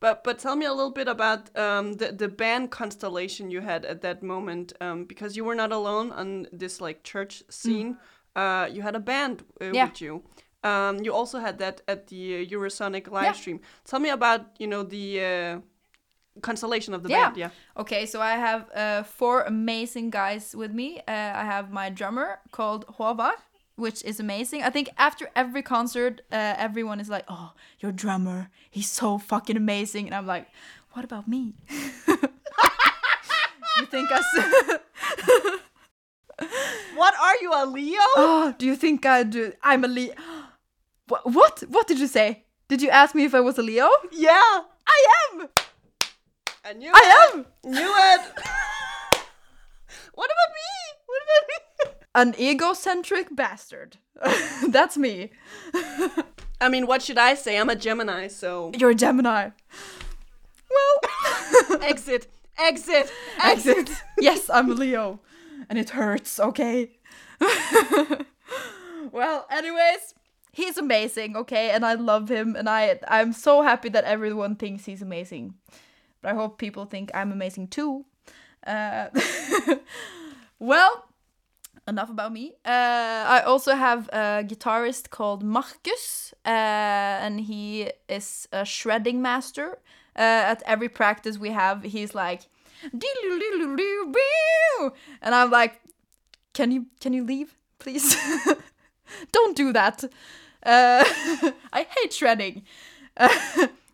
[0.00, 3.84] but but tell me a little bit about um, the the band constellation you had
[3.84, 7.96] at that moment, um, because you were not alone on this like church scene.
[8.36, 9.74] Uh, you had a band uh, Mm.
[9.74, 9.84] Yeah.
[9.88, 10.22] with you.
[10.62, 13.32] Um, you also had that at the uh, Eurosonic live Yeah.
[13.32, 13.60] stream.
[13.84, 15.60] Tell me about you know the uh,
[16.42, 17.24] constellation of the Yeah.
[17.24, 17.36] band.
[17.36, 17.50] Yeah.
[17.76, 20.98] Okay, so I have uh, four amazing guys with me.
[21.08, 23.38] Uh, I have my drummer called Håvard.
[23.78, 24.62] which is amazing.
[24.62, 29.56] I think after every concert, uh, everyone is like, "Oh, your drummer, he's so fucking
[29.56, 30.46] amazing," and I'm like,
[30.94, 31.52] "What about me?"
[33.80, 34.20] you think I?
[36.96, 38.00] What are you, a Leo?
[38.16, 39.52] oh, do you think I do?
[39.62, 40.14] I'm a Leo.
[41.08, 41.62] What?
[41.68, 42.44] What did you say?
[42.68, 43.88] Did you ask me if I was a Leo?
[44.10, 44.62] yeah,
[44.96, 44.98] I
[45.32, 45.48] am.
[46.66, 47.36] I knew I it.
[47.36, 47.46] am.
[47.62, 48.20] Knew it.
[50.14, 50.72] what about me?
[51.06, 51.92] What about me?
[52.16, 53.98] An egocentric bastard.
[54.68, 55.30] That's me.
[56.60, 57.56] I mean, what should I say?
[57.56, 59.50] I'm a Gemini, so You're a Gemini.
[60.68, 62.26] Well, exit,
[62.58, 63.90] exit, exit.
[64.18, 65.20] Yes, I'm Leo.
[65.68, 66.98] And it hurts, okay?
[69.12, 70.14] well, anyways,
[70.52, 71.70] he's amazing, okay?
[71.70, 75.54] And I love him and I I'm so happy that everyone thinks he's amazing.
[76.26, 78.04] But I hope people think I'm amazing too.
[78.66, 79.10] Uh,
[80.58, 81.04] well,
[81.86, 82.54] enough about me.
[82.64, 89.78] Uh, I also have a guitarist called Marcus, uh, and he is a shredding master.
[90.16, 92.40] Uh, at every practice we have, he's like,
[95.22, 95.80] and I'm like,
[96.54, 98.16] "Can you can you leave, please?
[99.32, 100.02] Don't do that.
[100.64, 102.64] I hate shredding.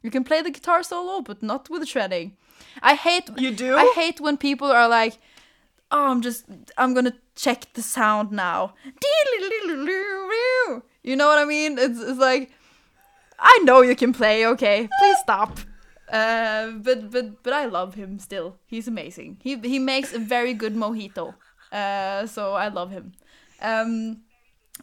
[0.03, 2.37] You can play the guitar solo, but not with shredding.
[2.83, 3.77] I hate You do?
[3.77, 5.19] I hate when people are like,
[5.91, 6.45] "Oh, I'm just
[6.77, 8.75] I'm gonna check the sound now."
[11.05, 11.79] You know what I mean?
[11.79, 12.51] It's, it's like,
[13.39, 14.47] I know you can play.
[14.47, 15.59] Okay, please stop.
[16.13, 18.57] Uh, but but but I love him still.
[18.67, 19.39] He's amazing.
[19.43, 21.35] He he makes a very good mojito.
[21.73, 23.13] Uh, so I love him.
[23.61, 24.19] Um,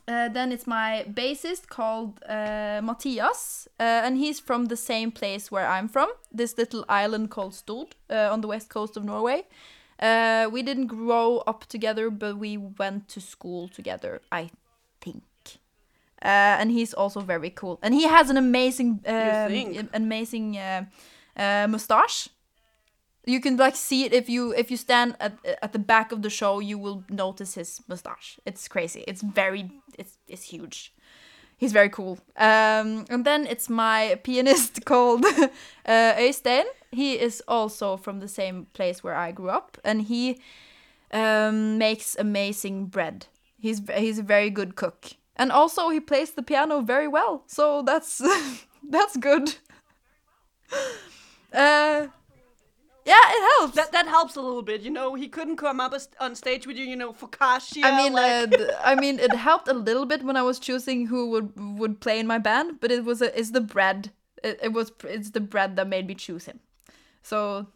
[0.08, 5.52] uh, then it's my bassist called uh, Matthias, uh, and he's from the same place
[5.52, 9.46] where I'm from, this little island called Stord uh, on the west coast of Norway.
[10.00, 14.50] Uh, we didn't grow up together, but we went to school together, I
[15.02, 15.24] think.
[16.22, 20.86] Uh, and he's also very cool, and he has an amazing, um, amazing uh,
[21.38, 22.30] uh, mustache.
[23.26, 26.22] You can like see it if you if you stand at at the back of
[26.22, 28.40] the show, you will notice his mustache.
[28.46, 29.04] It's crazy.
[29.08, 30.94] It's very it's it's huge.
[31.60, 32.18] He's very cool.
[32.38, 35.26] Um, and then it's my pianist called
[35.86, 36.64] uh, Øystein.
[36.92, 40.40] He is also from the same place where I grew up, and he
[41.12, 43.28] um, makes amazing bread.
[43.60, 47.44] He's he's a very good cook, and also he plays the piano very well.
[47.48, 48.22] So that's
[48.90, 49.56] that's good.
[51.54, 52.08] Uh,
[53.10, 53.76] yeah, it helps.
[53.76, 55.16] That that helps a little bit, you know.
[55.16, 57.84] He couldn't come up on stage with you, you know, focaccia.
[57.84, 61.08] I mean, like, uh, I mean, it helped a little bit when I was choosing
[61.08, 64.12] who would would play in my band, but it was a, it's the bread.
[64.44, 66.60] It, it was it's the bread that made me choose him.
[67.24, 67.68] So,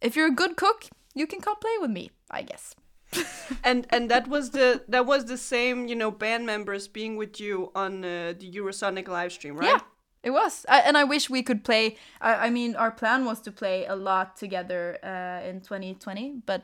[0.00, 0.84] if you're a good cook,
[1.14, 2.74] you can come play with me, I guess.
[3.64, 7.40] and and that was the that was the same, you know, band members being with
[7.40, 9.68] you on uh, the Eurosonic live stream, right?
[9.68, 9.80] Yeah,
[10.22, 10.64] it was.
[10.68, 11.96] I, and I wish we could play.
[12.20, 16.62] I, I mean, our plan was to play a lot together uh, in 2020, but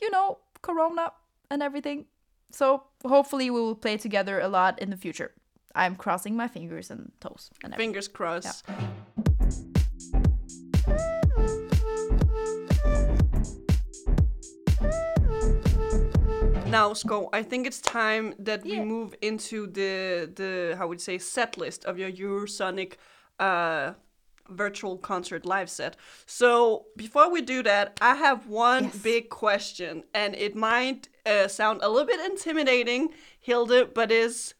[0.00, 1.12] you know, Corona
[1.50, 2.06] and everything.
[2.50, 5.32] So hopefully we will play together a lot in the future.
[5.74, 7.88] I'm crossing my fingers and toes and everything.
[7.88, 8.64] Fingers crossed.
[16.76, 19.94] Now, Skaar, I think it's time that we move into the
[20.40, 22.90] the how would you say set list of your Eurosonic
[23.38, 23.94] uh,
[24.62, 25.96] virtual concert live set.
[26.26, 26.48] So
[26.94, 28.96] before we do that, I have one Yes.
[29.10, 33.02] big question, and it might uh, sound a little bit intimidating,
[33.40, 34.54] Hilde, but is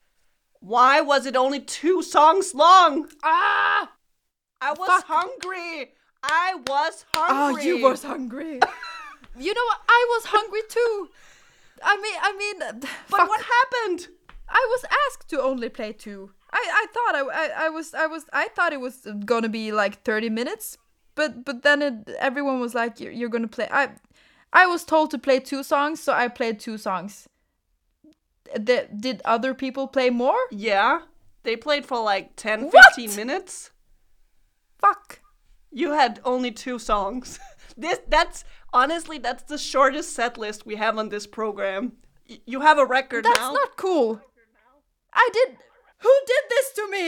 [0.72, 2.92] why was it only two songs long?
[3.22, 3.92] Ah!
[4.68, 5.04] I was Fuck.
[5.16, 5.92] hungry.
[6.22, 7.62] I was hungry.
[7.62, 8.54] Oh, you was hungry.
[9.44, 9.80] you know what?
[9.98, 11.10] I was hungry too.
[11.88, 12.72] I mean, I mean, uh,
[13.10, 13.28] But fuck.
[13.28, 14.08] what happened?
[14.48, 16.30] I was asked to only play two.
[16.52, 19.72] I, I thought I, I, I was I was I thought it was gonna be
[19.72, 20.78] like thirty minutes,
[21.14, 23.68] but but then it, everyone was like you're, you're gonna play.
[23.70, 23.90] I
[24.52, 27.28] I was told to play two songs, so I played two songs.
[28.62, 30.38] Did other people play more?
[30.50, 31.00] Yeah,
[31.42, 32.94] they played for like 10, What?
[32.94, 33.70] 15 minutes.
[34.78, 35.20] Fuck.
[35.72, 37.38] You had only two songs.
[37.76, 38.44] this that's
[38.82, 41.82] honestly that's the shortest set list we have on this program.
[42.28, 43.52] Y- you have a record That's now.
[43.52, 44.20] not cool.
[45.12, 45.48] I did.
[46.04, 47.06] Who did this to me?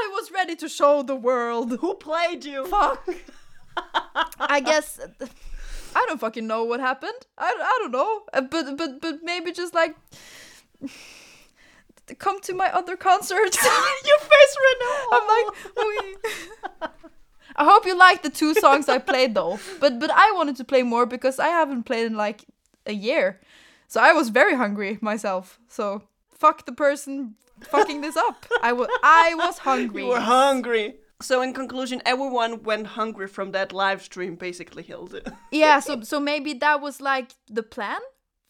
[0.00, 1.68] I was ready to show the world.
[1.80, 2.66] Who played you?
[2.66, 3.08] Fuck.
[4.56, 5.00] I guess
[5.96, 7.20] I don't fucking know what happened.
[7.38, 8.12] I, I don't know.
[8.34, 9.94] Uh, But but but maybe just like
[12.18, 13.56] come to my other concerts.
[14.10, 14.98] Your face right now.
[15.16, 15.46] I'm like,
[15.86, 16.16] "Wee."
[17.58, 19.58] I hope you like the two songs I played though.
[19.80, 22.44] But but I wanted to play more because I haven't played in like
[22.86, 23.40] a year.
[23.88, 25.58] So I was very hungry myself.
[25.68, 28.46] So fuck the person fucking this up.
[28.62, 30.02] I was I was hungry.
[30.02, 30.94] You were hungry.
[31.20, 35.20] So in conclusion, everyone went hungry from that live stream, basically, Hilde.
[35.50, 38.00] yeah, so so maybe that was like the plan.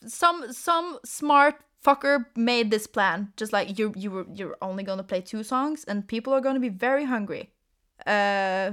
[0.07, 3.33] Some some smart fucker made this plan.
[3.39, 6.61] Just like you you were you're only gonna play two songs and people are gonna
[6.61, 7.53] be very hungry.
[8.07, 8.73] Uh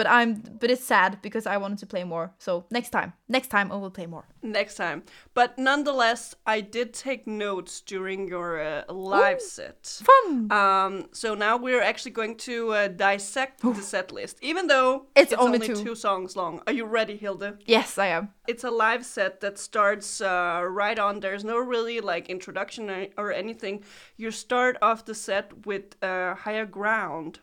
[0.00, 2.32] but I'm but it's sad because I wanted to play more.
[2.38, 4.24] So next time, next time I will play more.
[4.42, 5.02] Next time,
[5.34, 10.02] but nonetheless, I did take notes during your uh, live Ooh, set.
[10.10, 10.50] Fun.
[10.50, 15.34] Um, so now we're actually going to uh, dissect the set list, even though It's
[15.34, 15.94] only two.
[15.94, 16.62] songs long.
[16.66, 17.58] Are you ready, Hilde?
[17.66, 18.30] yes, I am.
[18.48, 21.20] It's a live set that starts uh, right on.
[21.20, 23.84] There's no really like introduction or, or anything.
[24.16, 27.40] You start off the set with uh, Higher Ground.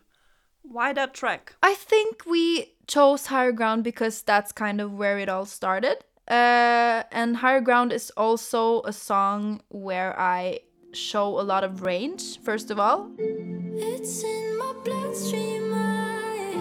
[0.62, 1.54] Why that track?
[1.62, 6.04] I think we chose Higher Ground because that's kind of where it all started.
[6.26, 10.60] Uh, and Higher Ground is also a song where I
[10.92, 13.10] show a lot of range, first of all.
[13.18, 15.72] It's in my bloodstream.
[15.74, 16.52] I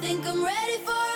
[0.00, 1.15] think I'm ready for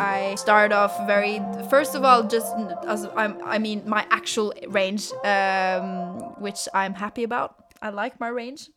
[0.00, 2.54] I start off very first of all just
[2.86, 7.56] as I'm, I mean my actual range, um, which I'm happy about.
[7.82, 8.70] I like my range,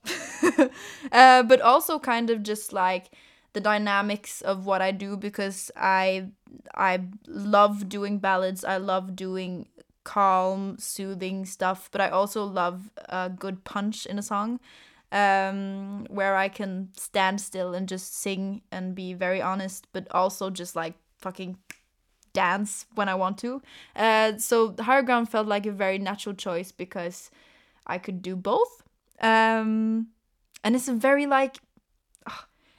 [1.11, 3.11] uh, but also kind of just like
[3.53, 6.29] the dynamics of what I do because I
[6.75, 8.65] I love doing ballads.
[8.65, 9.67] I love doing
[10.03, 14.59] calm, soothing stuff, but I also love a good punch in a song
[15.13, 20.49] um, where I can stand still and just sing and be very honest, but also
[20.49, 21.57] just like fucking
[22.33, 23.61] dance when I want to.
[23.95, 27.31] Uh, so Higher Ground felt like a very natural choice because
[27.87, 28.83] I could do both.
[29.21, 30.07] Um,
[30.63, 31.57] and it's a very like,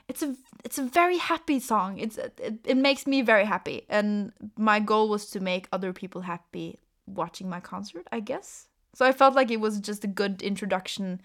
[0.08, 1.98] it's a it's a very happy song.
[1.98, 6.22] It's it, it makes me very happy, and my goal was to make other people
[6.22, 8.06] happy watching my concert.
[8.12, 8.68] I guess.
[8.94, 11.20] So I felt like it was just a good introduction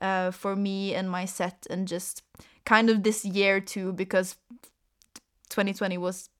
[0.00, 2.22] uh, for me and my set, and just
[2.64, 4.36] kind of this year too, because
[5.50, 6.30] 2020 was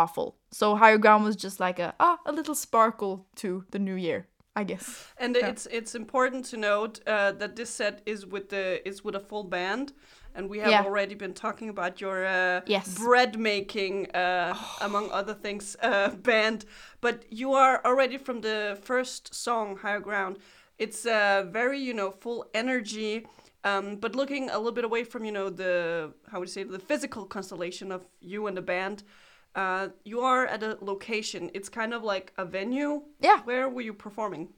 [0.00, 0.28] awful.
[0.50, 4.20] So higher ground was just like a ah a little sparkle to the new year,
[4.60, 4.86] I guess.
[5.18, 5.48] And Yeah.
[5.50, 9.20] it's it's important to note uh, that this set is with the is with a
[9.28, 9.92] full band,
[10.34, 10.84] and we have Yeah.
[10.86, 12.98] already been talking about your uh, Yes.
[12.98, 16.64] bread making, uh, among other things, uh, band.
[17.00, 20.36] But you are already from the first song, Higher Ground.
[20.78, 23.26] It's uh, very you know full energy.
[23.64, 25.72] Um, but looking a little bit away from you know the
[26.30, 29.02] how would you say the physical constellation of you and the band,
[29.56, 31.50] uh, you are at a location.
[31.54, 33.02] It's kind of like a venue.
[33.20, 33.40] Yeah.
[33.44, 34.50] Where were you performing?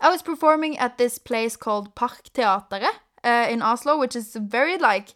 [0.00, 2.88] I was performing at this place called Parkteatret
[3.22, 5.14] uh, in Oslo, which is very like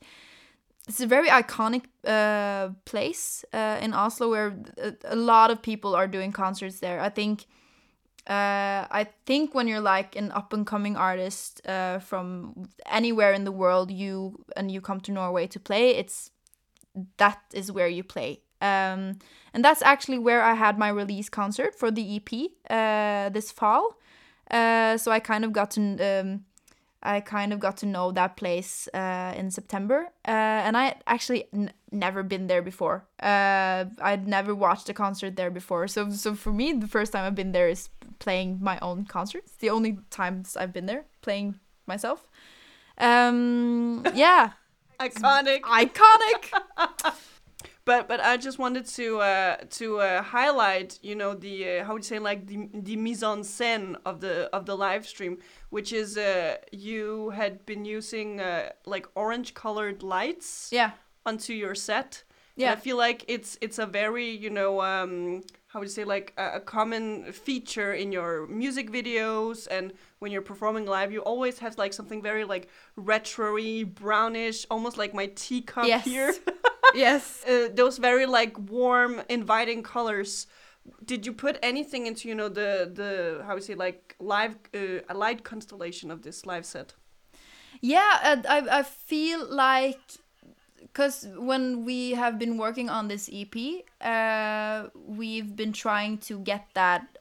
[0.89, 5.95] it's a very iconic uh, place uh, in Oslo where a, a lot of people
[5.95, 7.01] are doing concerts there.
[7.01, 7.47] I think
[8.27, 13.45] uh, I think when you're like an up and coming artist uh, from anywhere in
[13.45, 16.31] the world, you and you come to Norway to play, it's
[17.17, 18.43] that is where you play.
[18.61, 19.19] Um,
[19.53, 23.99] and that's actually where I had my release concert for the EP uh, this fall.
[24.51, 25.81] Uh, so I kind of got to
[26.21, 26.45] um,
[27.03, 30.31] I kind of got to know that place uh, in September, uh,
[30.67, 33.07] and I actually n- never been there before.
[33.23, 37.25] Uh, I'd never watched a concert there before, so so for me, the first time
[37.25, 39.53] I've been there is playing my own concerts.
[39.61, 42.29] The only times I've been there playing myself.
[42.99, 44.51] Um, yeah,
[45.01, 45.63] Iconic.
[45.63, 47.15] iconic.
[47.85, 51.95] But but I just wanted to uh, to uh, highlight, you know, the uh, how
[51.95, 55.39] would you say like the the mise en scène of the of the live stream,
[55.71, 60.91] which is uh, you had been using uh, like orange colored lights yeah,
[61.25, 62.25] onto your set.
[62.57, 62.73] And Yeah.
[62.73, 66.35] I feel like it's it's a very you know um, how would you say like
[66.37, 71.59] a, a common feature in your music videos and when you're performing live, you always
[71.61, 76.05] have like something very like retro-y, brownish, almost like my teacup Yes.
[76.05, 76.35] here.
[76.95, 77.45] yes.
[77.49, 80.47] uh, those very like warm, inviting colors.
[81.05, 85.01] Did you put anything into you know the the how we say like live uh,
[85.09, 86.95] a light constellation of this live set?
[87.81, 90.01] Yeah, I I feel like
[90.81, 96.67] because when we have been working on this EP, uh, we've been trying to get
[96.75, 97.19] that.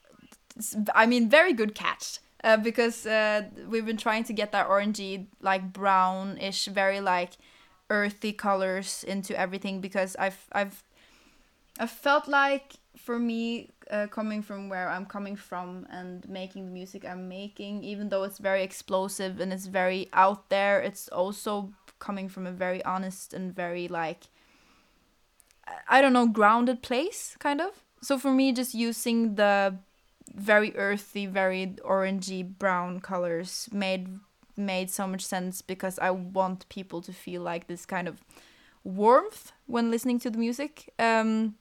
[0.95, 2.19] I mean, very good catch.
[2.41, 7.31] Uh, because uh, we've been trying to get that orangey, like brownish, very like
[7.89, 9.81] earthy colors into everything.
[9.81, 10.83] Because I've I've
[11.79, 16.71] I felt like for me, uh, coming from where I'm coming from and making the
[16.71, 21.71] music I'm making, even though it's very explosive and it's very out there, it's also
[21.99, 24.25] coming from a very honest and very like
[25.67, 27.83] I- I don't know grounded place, kind of.
[28.01, 29.77] So for me, just using the
[30.33, 34.19] very earthy, very orangey brown colors made
[34.59, 38.21] made so much sense because I want people to feel like this kind of
[38.83, 40.93] warmth when listening to the music.
[40.99, 41.55] Um,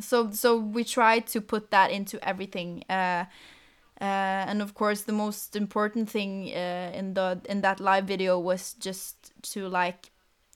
[0.00, 2.84] so so we try to put that into everything.
[2.88, 3.24] Uh,
[4.00, 8.38] uh, and of course, the most important thing uh, in the in that live video
[8.38, 10.10] was just to like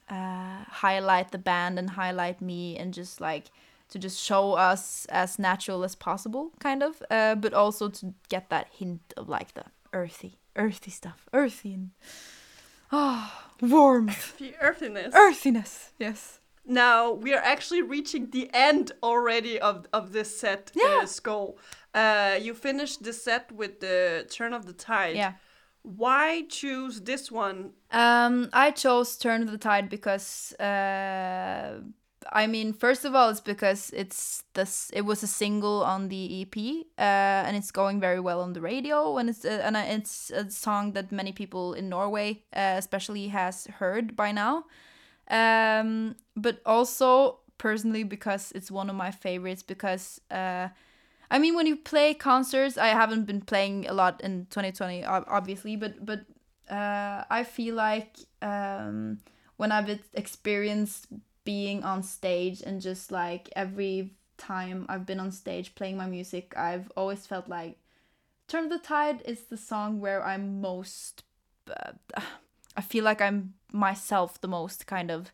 [0.09, 3.45] uh, highlight the band and highlight me and just like
[3.89, 7.01] to just show us as natural as possible, kind of.
[7.09, 11.89] Uh, but also to get that hint of like the earthy, earthy stuff, earthy and
[12.91, 15.13] ah warmth, The earthiness.
[15.15, 15.91] earthiness.
[15.99, 16.39] Yes.
[16.65, 21.05] Now we are actually reaching the end already of of this set, Yeah.
[21.05, 21.57] uh.
[21.95, 25.15] Uh, you finished the set with the Turn of the Tide.
[25.15, 25.33] Yeah.
[25.81, 27.57] Why choose this one?
[27.91, 31.79] Um, I chose Turn of the Tide because, uh,
[32.31, 34.89] I mean, first of all, it's because it's this.
[34.93, 38.61] It was a single on the EP, uh, and it's going very well on the
[38.61, 42.75] radio, and it's uh, and uh, it's a song that many people in Norway, uh,
[42.77, 44.65] especially, has heard by now.
[45.29, 50.21] Um, but also personally because it's one of my favorites because.
[50.29, 50.69] Uh,
[51.31, 55.75] I mean, when you play concerts, I haven't been playing a lot in 2020, obviously,
[55.75, 56.21] but but
[56.69, 59.19] uh, I feel like um,
[59.57, 61.07] when I've experienced
[61.49, 66.53] being on stage and just like every time I've been on stage playing my music,
[66.55, 67.79] I've always felt like
[68.47, 71.23] "Turn the Tide" is the song where I'm most.
[71.67, 71.93] Uh,
[72.77, 75.31] I feel like I'm myself the most, kind of.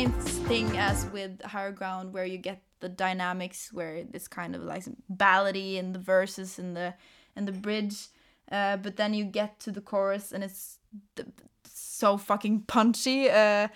[0.00, 0.12] Same
[0.48, 4.84] thing as with higher ground where you get the dynamics where it's kind of like
[5.14, 6.94] ballady in the verses and the
[7.36, 8.08] and the bridge
[8.50, 10.78] uh, but then you get to the chorus and it's
[11.64, 13.68] so fucking punchy uh,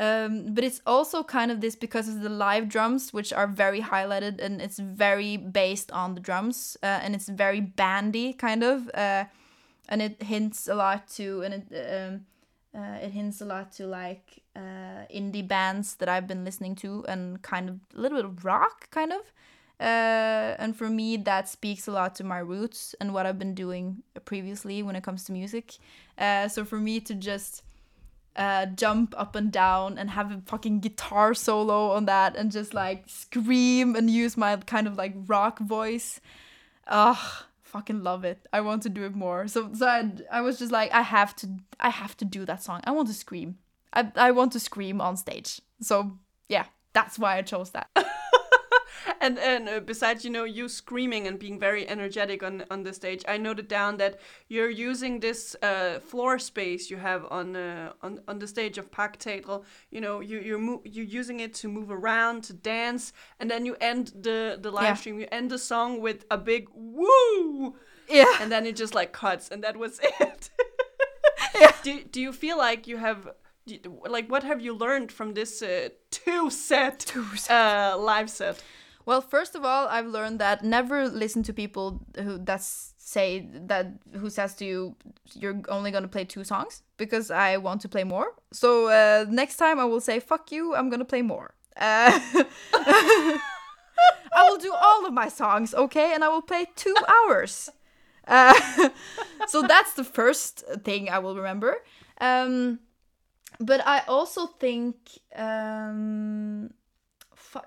[0.00, 3.80] um, but it's also kind of this because of the live drums which are very
[3.80, 8.90] highlighted and it's very based on the drums uh, and it's very bandy kind of
[8.94, 9.24] uh,
[9.88, 12.26] and it hints a lot to and it um,
[12.74, 17.04] uh, it hints a lot to like uh, indie bands that I've been listening to
[17.08, 19.20] and kind of a little bit of rock, kind of.
[19.80, 23.54] Uh, and for me, that speaks a lot to my roots and what I've been
[23.54, 25.76] doing previously when it comes to music.
[26.18, 27.62] Uh, so for me to just
[28.34, 32.74] uh, jump up and down and have a fucking guitar solo on that and just
[32.74, 36.20] like scream and use my kind of like rock voice.
[36.88, 38.46] Ugh, fucking love it.
[38.52, 39.46] I want to do it more.
[39.46, 41.48] So so I, I was just like I have to
[41.78, 42.80] I have to do that song.
[42.84, 43.58] I want to scream.
[43.92, 45.60] I I want to scream on stage.
[45.80, 46.18] So
[46.48, 47.88] yeah, that's why I chose that.
[49.20, 52.92] And and uh, besides, you know, you screaming and being very energetic on on the
[52.92, 57.92] stage, I noted down that you're using this uh, floor space you have on uh,
[58.02, 59.64] on on the stage of Parkteatret.
[59.90, 63.66] You know, you you're mo- you're using it to move around, to dance, and then
[63.66, 64.94] you end the the live Yeah.
[64.96, 65.20] stream.
[65.20, 67.74] You end the song with a big woo,
[68.08, 68.40] Yeah.
[68.40, 70.50] and then it just like cuts, and that was it.
[71.60, 71.72] Yeah.
[71.82, 73.28] Do do you feel like you have?
[74.08, 77.54] Like what have you learned from this uh, two set, Two set.
[77.54, 78.62] Uh, live set?
[79.06, 83.86] Well, first of all, I've learned that never listen to people who that's say that
[84.12, 84.94] who says to you
[85.32, 88.34] you're only going to play two songs because I want to play more.
[88.52, 91.54] So uh, next time I will say fuck you, I'm going to play more.
[91.76, 92.20] Uh,
[94.38, 97.70] I will do all of my songs, okay, and I will play 2 hours.
[98.26, 98.90] Uh,
[99.46, 101.76] so that's the first thing I will remember.
[102.20, 102.80] Um,
[103.60, 104.96] but I also think
[105.34, 106.72] um,
[107.54, 107.60] uh,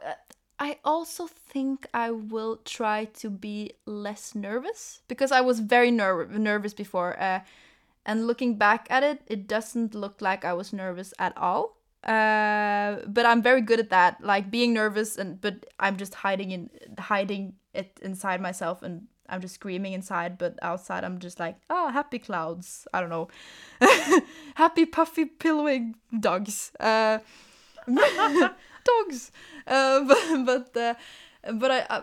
[0.59, 6.27] I also think I will try to be less nervous because I was very ner-
[6.27, 7.19] nervous before.
[7.19, 7.41] Uh,
[8.05, 11.77] and looking back at it, it doesn't look like I was nervous at all.
[12.03, 16.49] Uh, but I'm very good at that, like being nervous, and but I'm just hiding
[16.49, 20.37] in hiding it inside myself, and I'm just screaming inside.
[20.37, 22.87] But outside, I'm just like, oh, happy clouds.
[22.93, 23.29] I don't know,
[24.55, 26.71] happy puffy pillowing dogs.
[26.79, 27.19] Uh,
[27.87, 29.31] dogs.
[29.65, 30.93] Uh, but but uh,
[31.53, 32.01] but I, I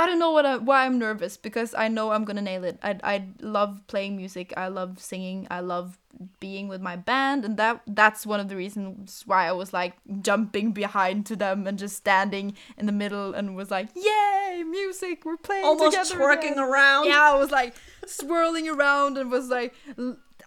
[0.00, 2.78] I don't know what I, why I'm nervous because I know I'm gonna nail it.
[2.82, 4.54] I I love playing music.
[4.56, 5.46] I love singing.
[5.50, 5.98] I love
[6.40, 9.92] being with my band, and that that's one of the reasons why I was like
[10.22, 15.26] jumping behind to them and just standing in the middle and was like, "Yay, music!
[15.26, 17.04] We're playing Almost together twerking again." around.
[17.04, 17.74] Yeah, I was like
[18.06, 19.74] swirling around and was like,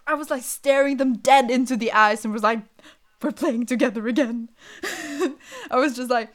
[0.04, 2.62] I was like staring them dead into the eyes and was like,
[3.22, 4.48] "We're playing together again."
[5.70, 6.34] I was just like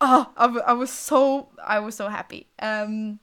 [0.00, 2.46] oh I, w- I was so i was so happy.
[2.58, 3.20] Um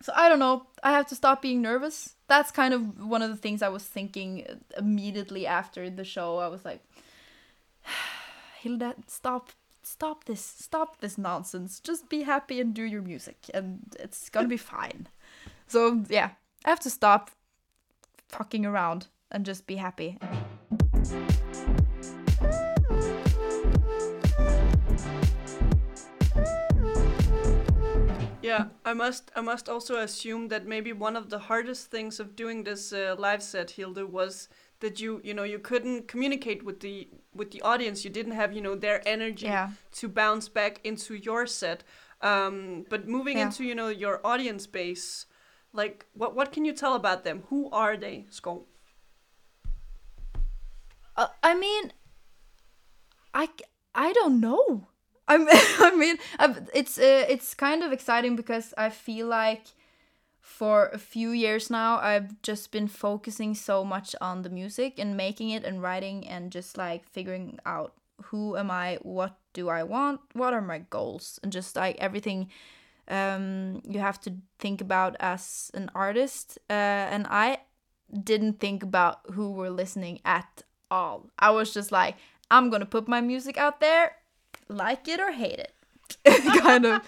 [0.00, 0.66] so i don't know.
[0.82, 2.14] I have to stop being nervous.
[2.28, 4.46] That's kind of one of the things i was thinking
[4.76, 6.38] immediately after the show.
[6.38, 6.82] I was like
[8.60, 9.50] hilda stop
[9.82, 11.80] stop this stop this nonsense.
[11.80, 15.08] Just be happy and do your music and it's gonna be fine.
[15.66, 16.30] So yeah
[16.64, 17.30] i have to stop
[18.28, 20.18] fucking around and just be happy
[28.58, 32.34] Yeah, I must I must also assume that maybe one of the hardest things of
[32.36, 34.48] doing this uh, live set, Hilde, was
[34.80, 38.04] that you you know you couldn't communicate with the with the audience.
[38.04, 39.70] You didn't have you know their energy Yeah.
[39.92, 41.84] to bounce back into your set.
[42.20, 43.44] Um, but moving Yeah.
[43.46, 45.26] into you know your audience base,
[45.72, 47.42] like what what can you tell about them?
[47.50, 48.62] Who are they, Skaar?
[51.16, 51.92] Uh, I mean,
[53.34, 53.48] I
[53.94, 54.87] I don't know.
[55.28, 55.46] I'm,
[55.80, 56.16] I mean,
[56.74, 59.66] it's uh, it's kind of exciting because I feel like
[60.40, 65.16] for a few years now I've just been focusing so much on the music and
[65.16, 67.92] making it and writing and just like figuring out
[68.24, 72.48] who am I, what do I want, what are my goals, and just like everything
[73.08, 76.58] um, you have to think about as an artist.
[76.68, 77.58] Uh, and I
[78.24, 81.30] didn't think about who were listening at all.
[81.38, 82.16] I was just like,
[82.50, 84.12] I'm gonna put my music out there,
[84.68, 85.72] like it or hate it.
[86.62, 87.02] kind of.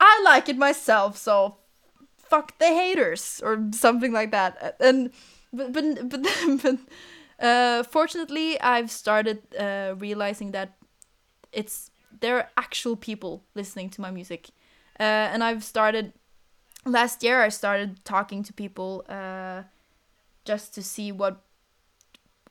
[0.00, 1.56] I like it myself, so
[2.16, 4.76] fuck the haters or something like that.
[4.80, 5.10] And
[5.52, 6.22] but but but,
[6.62, 6.78] but
[7.44, 10.76] uh, fortunately, I've started uh, realizing that
[11.52, 14.50] it's there are actual people listening to my music,
[14.98, 15.02] uh,
[15.32, 16.12] and I've started
[16.84, 17.42] last year.
[17.42, 19.62] I started talking to people uh,
[20.44, 21.43] just to see what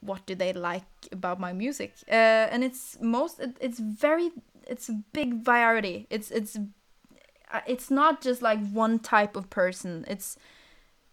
[0.05, 1.93] what do they like about my music.
[2.09, 4.31] Uh, and it's most it, it's very
[4.67, 6.07] it's a big variety.
[6.09, 6.57] It's it's
[7.51, 10.05] uh, it's not just like one type of person.
[10.07, 10.37] It's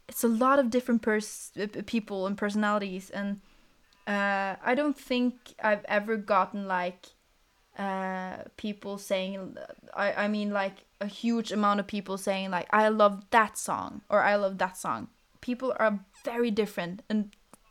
[0.09, 1.53] it's a lot of different pers-
[1.87, 3.11] people and personalities.
[3.11, 3.41] And
[4.07, 7.07] uh, i don't think i've ever gotten like
[7.79, 9.57] uh, people saying
[9.95, 14.03] I, I mean like a huge amount of people saying like i love that song
[14.11, 15.09] or i love that song.
[15.41, 17.31] People are very different and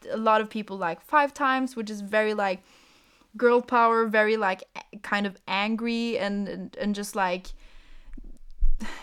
[0.09, 2.61] a lot of people like five times which is very like
[3.37, 4.63] girl power very like
[5.01, 7.47] kind of angry and and, and just like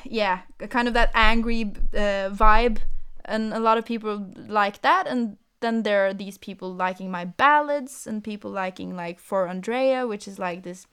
[0.05, 2.78] yeah kind of that angry uh, vibe.
[3.28, 5.09] And a lot of people like that.
[5.09, 10.07] And then there are these people liking my ballads and people liking like for andrea
[10.07, 10.86] which is like this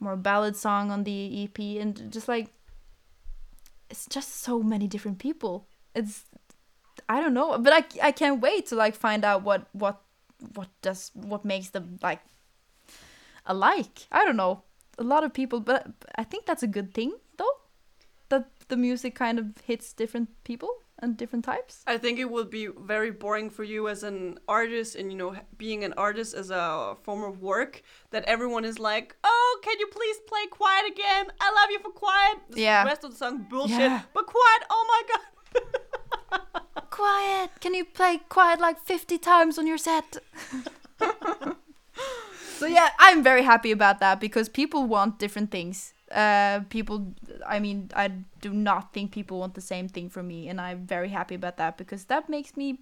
[0.00, 2.48] more ballad song on the ep and just like
[3.90, 5.66] it's just so many different people.
[5.94, 6.24] It's
[7.08, 10.00] I don't know, but I, I can't wait to like find out what what
[10.54, 12.20] what does what makes them like
[13.46, 14.06] alike.
[14.10, 14.62] I don't know.
[14.98, 15.86] A lot of people, but
[16.16, 17.56] I think that's a good thing though.
[18.28, 21.82] That the music kind of hits different people and different types.
[21.86, 25.36] I think it would be very boring for you as an artist, and you know,
[25.58, 27.82] being an artist as a form of work.
[28.10, 31.26] That everyone is like, "Oh, can you please play Quiet again?
[31.40, 32.84] I love you for Quiet." The Yeah.
[32.84, 34.02] rest of the song bullshit, Yeah.
[34.14, 34.62] but Quiet.
[34.70, 35.20] Oh my god.
[36.96, 37.50] Quiet.
[37.60, 40.16] Can you play quiet like 50 times on your set?
[42.58, 45.92] so yeah, I'm very happy about that because people want different things.
[46.10, 47.14] Uh, people,
[47.46, 48.08] I mean, I
[48.40, 51.58] do not think people want the same thing from me, and I'm very happy about
[51.58, 52.78] that because that makes me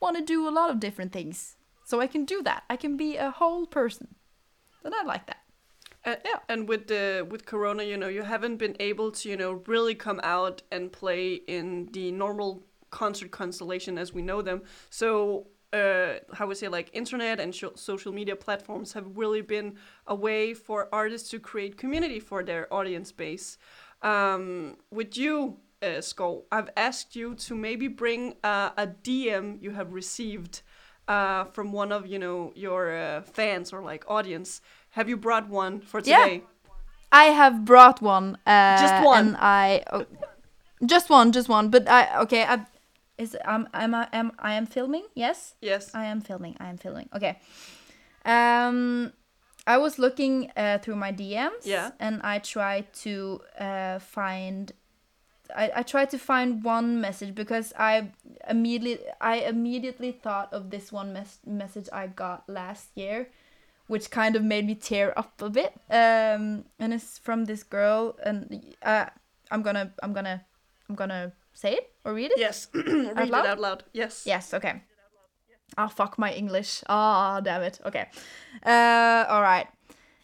[0.00, 1.56] want to do a lot of different things.
[1.84, 2.64] So I can do that.
[2.68, 4.16] I can be a whole person,
[4.82, 5.42] and I like that.
[6.04, 6.40] And, Yeah.
[6.48, 9.94] and with the with Corona, you know, you haven't been able to, you know, really
[9.94, 12.62] come out and play in the normal
[12.94, 14.62] concert constellation as we know them.
[14.90, 19.68] So, uh, how we say, like internet and social media platforms have really been
[20.06, 23.58] a way for artists to create community for their audience base.
[24.02, 25.34] Um, with you,
[25.82, 30.62] uh, Skaar, I've asked you to maybe bring uh, a DM you have received
[31.08, 34.60] uh, from one of you know your uh, fans or like audience.
[34.90, 36.34] Have you brought one for today?
[36.34, 36.50] Yeah.
[37.14, 38.38] I have brought one.
[38.46, 39.18] Uh, Just one?
[39.18, 40.04] And I, oh,
[40.84, 41.70] just one, just one.
[41.70, 42.66] But I, okay, I,
[43.18, 45.04] is um, am I am I am filming?
[45.14, 45.94] Yes, Yes.
[45.94, 46.56] I am filming.
[46.60, 47.08] I am filming.
[47.14, 47.38] Okay.
[48.24, 49.12] Um,
[49.66, 51.64] I was looking uh, through my DMs.
[51.64, 51.92] Yeah.
[52.00, 54.72] And I tried to uh, find
[55.54, 58.10] I, I tried to find one message because I
[58.48, 63.28] immediately I immediately thought of this one mes- message I got last year,
[63.86, 65.72] which kind of made me tear up a bit.
[65.90, 69.06] Um, and it's from this girl, and uh,
[69.50, 70.44] I'm gonna I'm gonna
[70.88, 72.38] I'm gonna say it or read it.
[72.38, 72.68] Yes.
[72.74, 73.84] Read it out loud.
[73.92, 74.24] Yes.
[74.26, 74.82] Yes, okay.
[75.76, 76.82] Oh, fuck my English.
[76.88, 77.80] Ah, damn it.
[77.84, 78.06] Okay.
[78.64, 79.66] Uh, all right.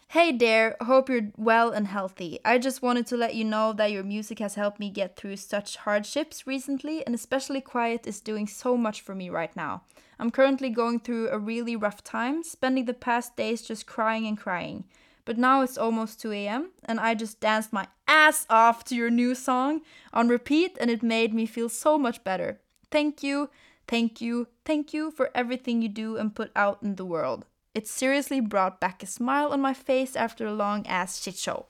[0.09, 2.37] Hey there, hope you're well and healthy.
[2.43, 5.37] I just wanted to let you know that your music has helped me get through
[5.37, 9.83] such hardships recently, and especially Quiet is doing so much for me right now.
[10.19, 14.37] I'm currently going through a really rough time, spending the past days just crying and
[14.37, 14.83] crying.
[15.31, 19.09] But now it's almost 2 a.m., and I just danced my ass off to your
[19.09, 19.79] new song
[20.11, 22.59] on repeat, and it made me feel so much better.
[22.91, 23.49] Thank you,
[23.87, 27.45] thank you, thank you for everything you do and put out in the world.
[27.73, 31.67] It seriously brought back a smile on my face after a long ass shit show.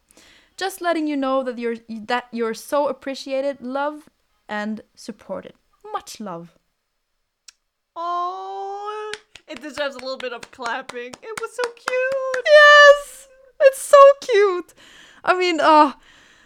[0.58, 4.08] Just letting you know that you're that you're so appreciated, loved,
[4.50, 5.54] and supported.
[5.94, 6.58] Much love.
[7.96, 9.12] Oh,
[9.48, 11.14] it deserves a little bit of clapping.
[11.22, 12.46] It was so cute.
[12.46, 13.21] Yes,
[13.62, 14.74] it's so cute.
[15.24, 15.96] I mean, oh,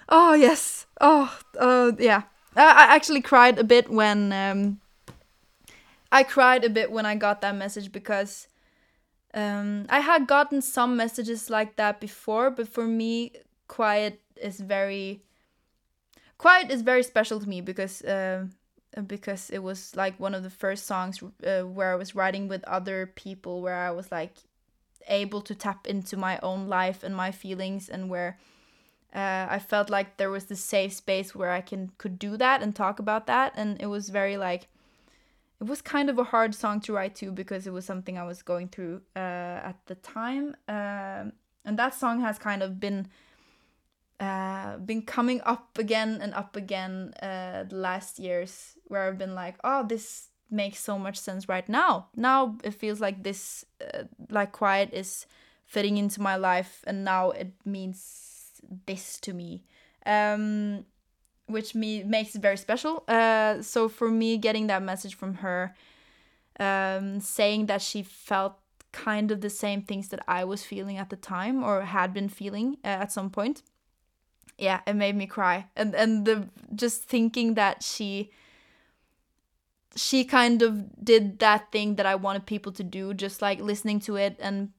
[0.09, 2.24] oh yes, oh, uh, yeah.
[2.55, 4.80] I, I actually cried a bit when um,
[6.11, 8.47] I cried a bit when I got that message because
[9.34, 13.34] um, I had gotten some messages like that before, but for me,
[13.68, 15.22] quiet is very
[16.38, 18.45] quiet is very special to me because uh,
[19.07, 22.63] because it was like one of the first songs uh, where I was writing with
[22.66, 24.34] other people where I was like
[25.08, 28.38] able to tap into my own life and my feelings and where
[29.14, 32.62] uh, I felt like there was this safe space where I can could do that
[32.62, 33.53] and talk about that.
[33.56, 34.68] And it was very like
[35.62, 38.24] it was kind of a hard song to write to because it was something I
[38.24, 40.56] was going through uh, at the time.
[40.68, 41.32] Um,
[41.64, 43.08] and that song has kind of been
[44.20, 49.36] uh, been coming up again and up again uh, the last years where I've been
[49.36, 52.08] like oh this makes so much sense right now.
[52.16, 55.26] Now it feels like this uh, like quiet is
[55.66, 58.52] fitting into my life and now it means
[58.86, 59.64] this to me
[60.06, 60.86] um
[61.48, 63.04] which me makes it very special.
[63.08, 65.76] Uh so for me getting that message from her
[66.60, 68.58] um saying that she felt
[68.91, 72.30] kind of the same things that I was feeling at the time or had been
[72.30, 73.62] feeling uh, at some point
[74.58, 75.66] yeah it made me cry.
[75.76, 78.32] And and the just thinking that she
[79.96, 84.00] she kind of did that thing that I wanted people to do, just like listening
[84.02, 84.70] to it and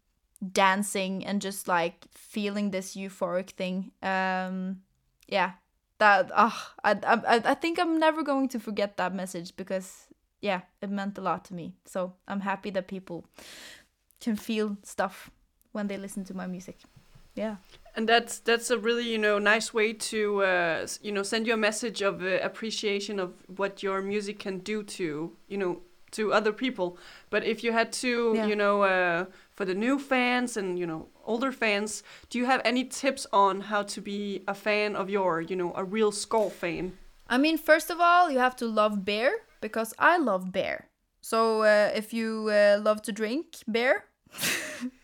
[0.52, 3.92] dancing and just like feeling this euphoric thing.
[4.02, 4.82] Um,
[5.26, 5.52] yeah,
[5.98, 10.06] that ah, I, I I think I'm never going to forget that message because
[10.40, 11.74] yeah, it meant a lot to me.
[11.86, 13.24] So I'm happy that people
[14.20, 15.30] can feel stuff
[15.72, 16.78] when they listen to my music.
[17.34, 17.56] Yeah.
[17.96, 21.54] And that's that's a really you know nice way to uh, you know send you
[21.54, 25.80] a message of uh, appreciation of what your music can do to you know
[26.10, 26.98] to other people.
[27.30, 28.46] But if you had to Yeah.
[28.48, 29.24] you know uh,
[29.54, 33.60] for the new fans and you know older fans, do you have any tips on
[33.62, 36.92] how to be a fan of your you know a real Skaar fan?
[37.28, 40.86] I mean, first of all, you have to love beer because I love beer.
[41.22, 44.04] So uh, if you uh, love to drink beer,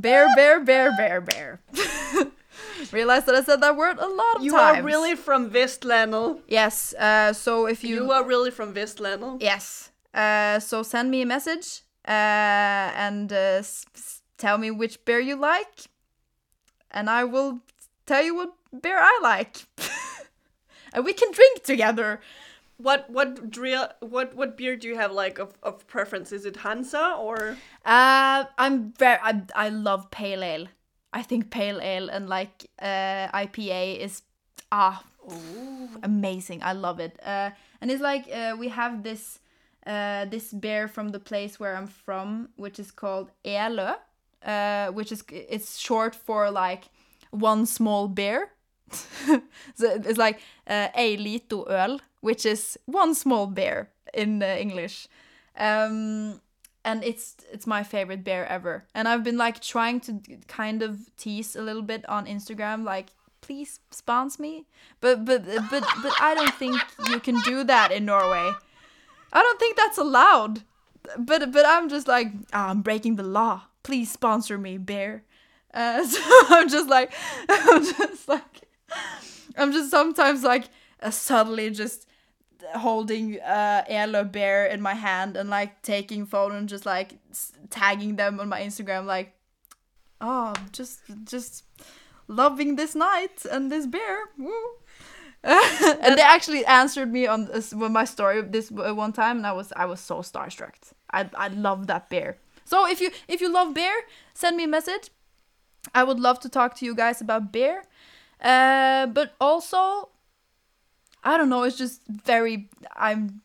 [0.00, 1.60] bear, bear, bear, bear, bear.
[2.92, 4.78] Realize that I said that word a lot of You times.
[4.78, 6.40] are really from Vestlandet.
[6.48, 6.94] yes.
[6.94, 9.40] Uh, so if you, You are really from Vestlandet.
[9.42, 12.10] yes, uh, so send me a message uh,
[13.06, 13.62] and uh,
[14.38, 15.88] tell me which bear you like,
[16.90, 17.60] and I will
[18.06, 19.66] tell you what bear I like,
[20.92, 22.20] and we can drink together.
[22.78, 26.30] What what drill what what beer do you have like of, of preference?
[26.32, 29.18] Is it Hansa or Uh, I'm very.
[29.22, 30.66] I, I love pale ale.
[31.12, 34.22] I think pale ale and like uh, IPA is
[34.70, 35.02] ah
[36.02, 36.62] amazing.
[36.62, 37.18] I love it.
[37.24, 37.50] Uh,
[37.80, 39.40] and it's like uh, we have this
[39.86, 43.96] uh, this beer from the place where I'm from, which is called Elö,
[44.44, 46.90] uh, which is it's short for like
[47.30, 48.50] one small beer.
[49.74, 55.08] so it's like uh, ei lito öl, which is one small beer in uh, English.
[55.56, 56.40] Um,
[56.84, 58.84] and it's it's my favorite beer ever.
[58.94, 63.08] And I've been like trying to kind of tease a little bit on Instagram, like
[63.40, 64.66] please sponsor me,
[65.00, 68.52] but but but but I don't think you can do that in Norway.
[69.32, 70.62] I don't think that's allowed.
[71.18, 73.62] But but I'm just like "Ah, I'm breaking the law.
[73.82, 75.22] Please sponsor me, bear.
[75.72, 77.12] Uh, so I'm just like
[77.48, 78.65] I'm just like
[79.56, 80.64] I'm just sometimes like
[81.02, 82.06] uh, suddenly just
[82.74, 87.52] holding uh Elo bear in my hand and like taking photo and just like s-
[87.70, 89.34] tagging them on my Instagram like
[90.20, 91.64] oh just just
[92.28, 94.52] loving this night and this bear woo
[95.46, 99.46] and they actually answered me on this, with my story this uh, one time, and
[99.46, 100.74] I was I was so starstruck.
[101.12, 102.38] I I love that bear.
[102.64, 103.94] So if you if you love bear,
[104.34, 105.10] send me a message.
[105.94, 107.84] I would love to talk to you guys about bear.
[108.40, 110.10] Uh, but also,
[111.24, 111.62] I don't know.
[111.64, 112.68] It's just very.
[112.94, 113.42] I'm.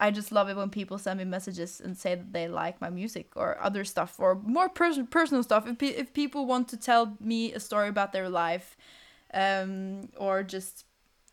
[0.00, 2.90] I just love it when people send me messages and say that they like my
[2.90, 5.66] music or other stuff or more pers- personal stuff.
[5.66, 8.76] If pe- if people want to tell me a story about their life,
[9.32, 10.84] um, or just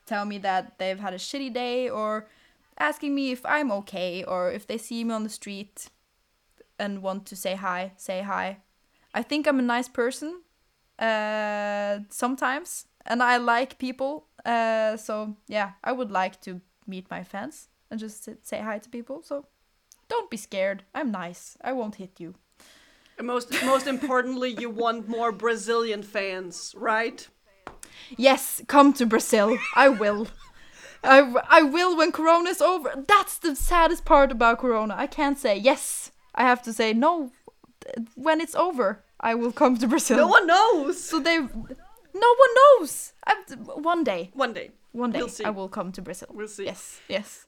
[0.05, 2.27] tell me that they've had a shitty day, or
[2.79, 5.89] asking me if I'm okay, or if they see me on the street
[6.79, 8.57] and want to say hi, say hi.
[9.13, 10.41] I think I'm a nice person
[10.99, 14.27] uh, sometimes, and I like people.
[14.45, 18.89] Uh, so yeah, I would like to meet my fans and just say hi to
[18.89, 19.21] people.
[19.23, 19.45] So
[20.07, 20.83] don't be scared.
[20.93, 21.57] I'm nice.
[21.61, 22.35] I won't hit you.
[23.21, 27.27] Most most importantly, you want more Brazilian fans, right?
[28.17, 29.57] Yes, come to Brazil.
[29.75, 30.27] I will.
[31.03, 33.03] I, I will when Corona's over.
[33.07, 34.95] That's the saddest part about Corona.
[34.97, 36.11] I can't say yes.
[36.33, 37.31] I have to say no.
[38.15, 40.17] When it's over, I will come to Brazil.
[40.17, 41.01] No one knows.
[41.01, 43.13] So they, no one knows.
[43.25, 43.33] I,
[43.91, 45.43] one day, One day, one day, We'll see.
[45.43, 46.29] I will come to Brazil.
[46.31, 46.65] we'll see.
[46.65, 47.47] Yes, yes.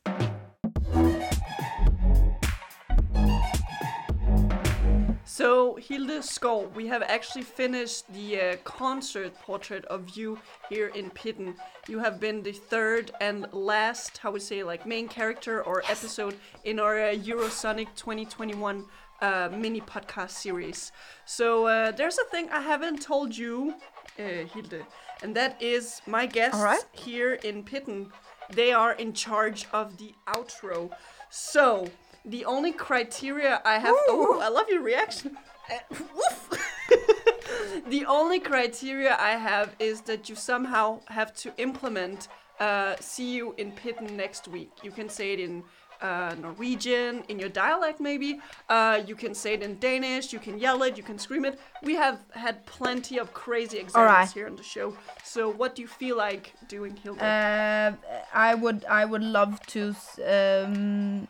[5.25, 11.11] So, Hilde Skaar, we have actually finished the uh, concert portrait of you here in
[11.11, 11.53] Pitten.
[11.87, 16.35] You have been the third and last, how we say, like main character or episode
[16.63, 18.85] in our uh, Eurosonic 2021
[19.21, 20.91] uh, mini podcast series.
[21.25, 23.75] So, uh, there's a thing I haven't told you,
[24.19, 24.85] uh, Hilde,
[25.21, 26.85] and that is my guests Alright.
[26.91, 28.11] here in Pitten.
[28.51, 30.91] They are in charge of the outro.
[31.29, 31.89] So,
[32.23, 33.95] the only criteria I have.
[34.07, 35.37] Oh, I love your reaction.
[35.69, 35.95] Uh,
[37.87, 42.27] the only criteria I have is that you somehow have to implement
[42.59, 44.71] uh, see you in Pitten next week.
[44.83, 45.63] You can say it in
[46.01, 48.39] uh, Norwegian, in your dialect maybe.
[48.69, 50.33] Uh, you can say it in Danish.
[50.33, 50.97] You can yell it.
[50.97, 51.59] You can scream it.
[51.83, 54.31] We have had plenty of crazy examples Alright.
[54.31, 54.95] here on the show.
[55.23, 57.23] So what do you feel like doing, Hilda?
[57.23, 59.95] Uh, I would, I would love to.
[60.25, 61.27] Um,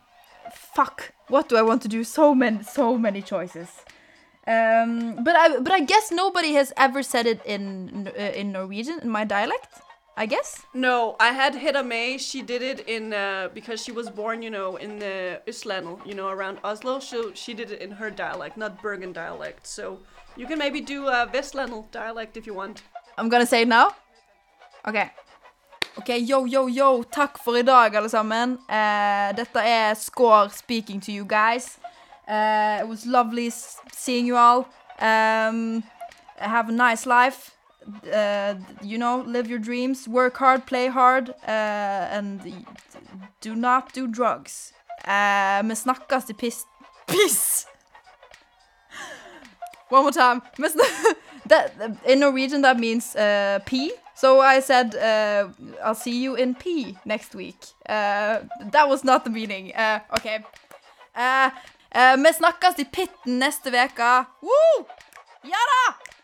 [0.52, 1.14] fuck.
[1.28, 2.04] What do I want to do?
[2.04, 3.70] So many, so many choices.
[4.48, 9.00] Um, but I, but I guess nobody has ever said it in uh, in Norwegian
[9.02, 9.82] in my dialect.
[10.20, 10.66] I guess.
[10.74, 12.18] No, I had Hedda Mae.
[12.18, 16.16] She did it in uh, because she was born, you know, in the Østlandet, you
[16.16, 17.00] know, around Oslo.
[17.00, 19.68] So she did it in her dialect, not Bergen dialect.
[19.68, 20.00] So
[20.36, 22.82] you can maybe do a Vestlandet dialect if you want.
[23.16, 23.92] I'm gonna say it now.
[24.86, 25.12] OK.
[25.98, 27.04] Ok, Yo, yo, yo.
[27.04, 28.58] Takk for i dag, alle sammen.
[28.70, 31.78] Eh, dette er Skaar speaking to you guys.
[32.28, 33.52] Eh, it was lovely
[33.92, 34.68] seeing you all.
[35.00, 35.84] Um,
[36.38, 37.57] have a nice life.
[38.14, 40.08] Uh, you know, live your dreams.
[40.08, 42.42] Work hard, play hard, uh, and
[43.42, 44.74] do not do drugs.
[45.06, 46.66] Eh, vi snakkes i piss...
[47.08, 47.66] Piss!
[49.90, 50.42] One more time.
[51.48, 51.72] That
[52.06, 53.94] in Norwegian that means uh, pee.
[54.16, 55.48] So I said uh,
[55.82, 57.56] I'll see you in pee next week.
[57.88, 58.40] Uh,
[58.72, 59.74] that was not the meaning.
[59.74, 60.44] Uh, okay.
[61.16, 61.50] Uh,
[61.96, 64.28] uh, vi snakkes i pitten neste veka.
[64.42, 64.86] Woo!
[65.44, 66.17] Ja da!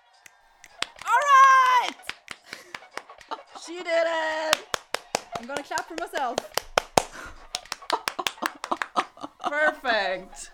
[1.06, 1.92] All right!
[3.66, 4.68] She did it!
[5.38, 6.38] I'm gonna clap for myself.
[9.50, 10.53] Perfect.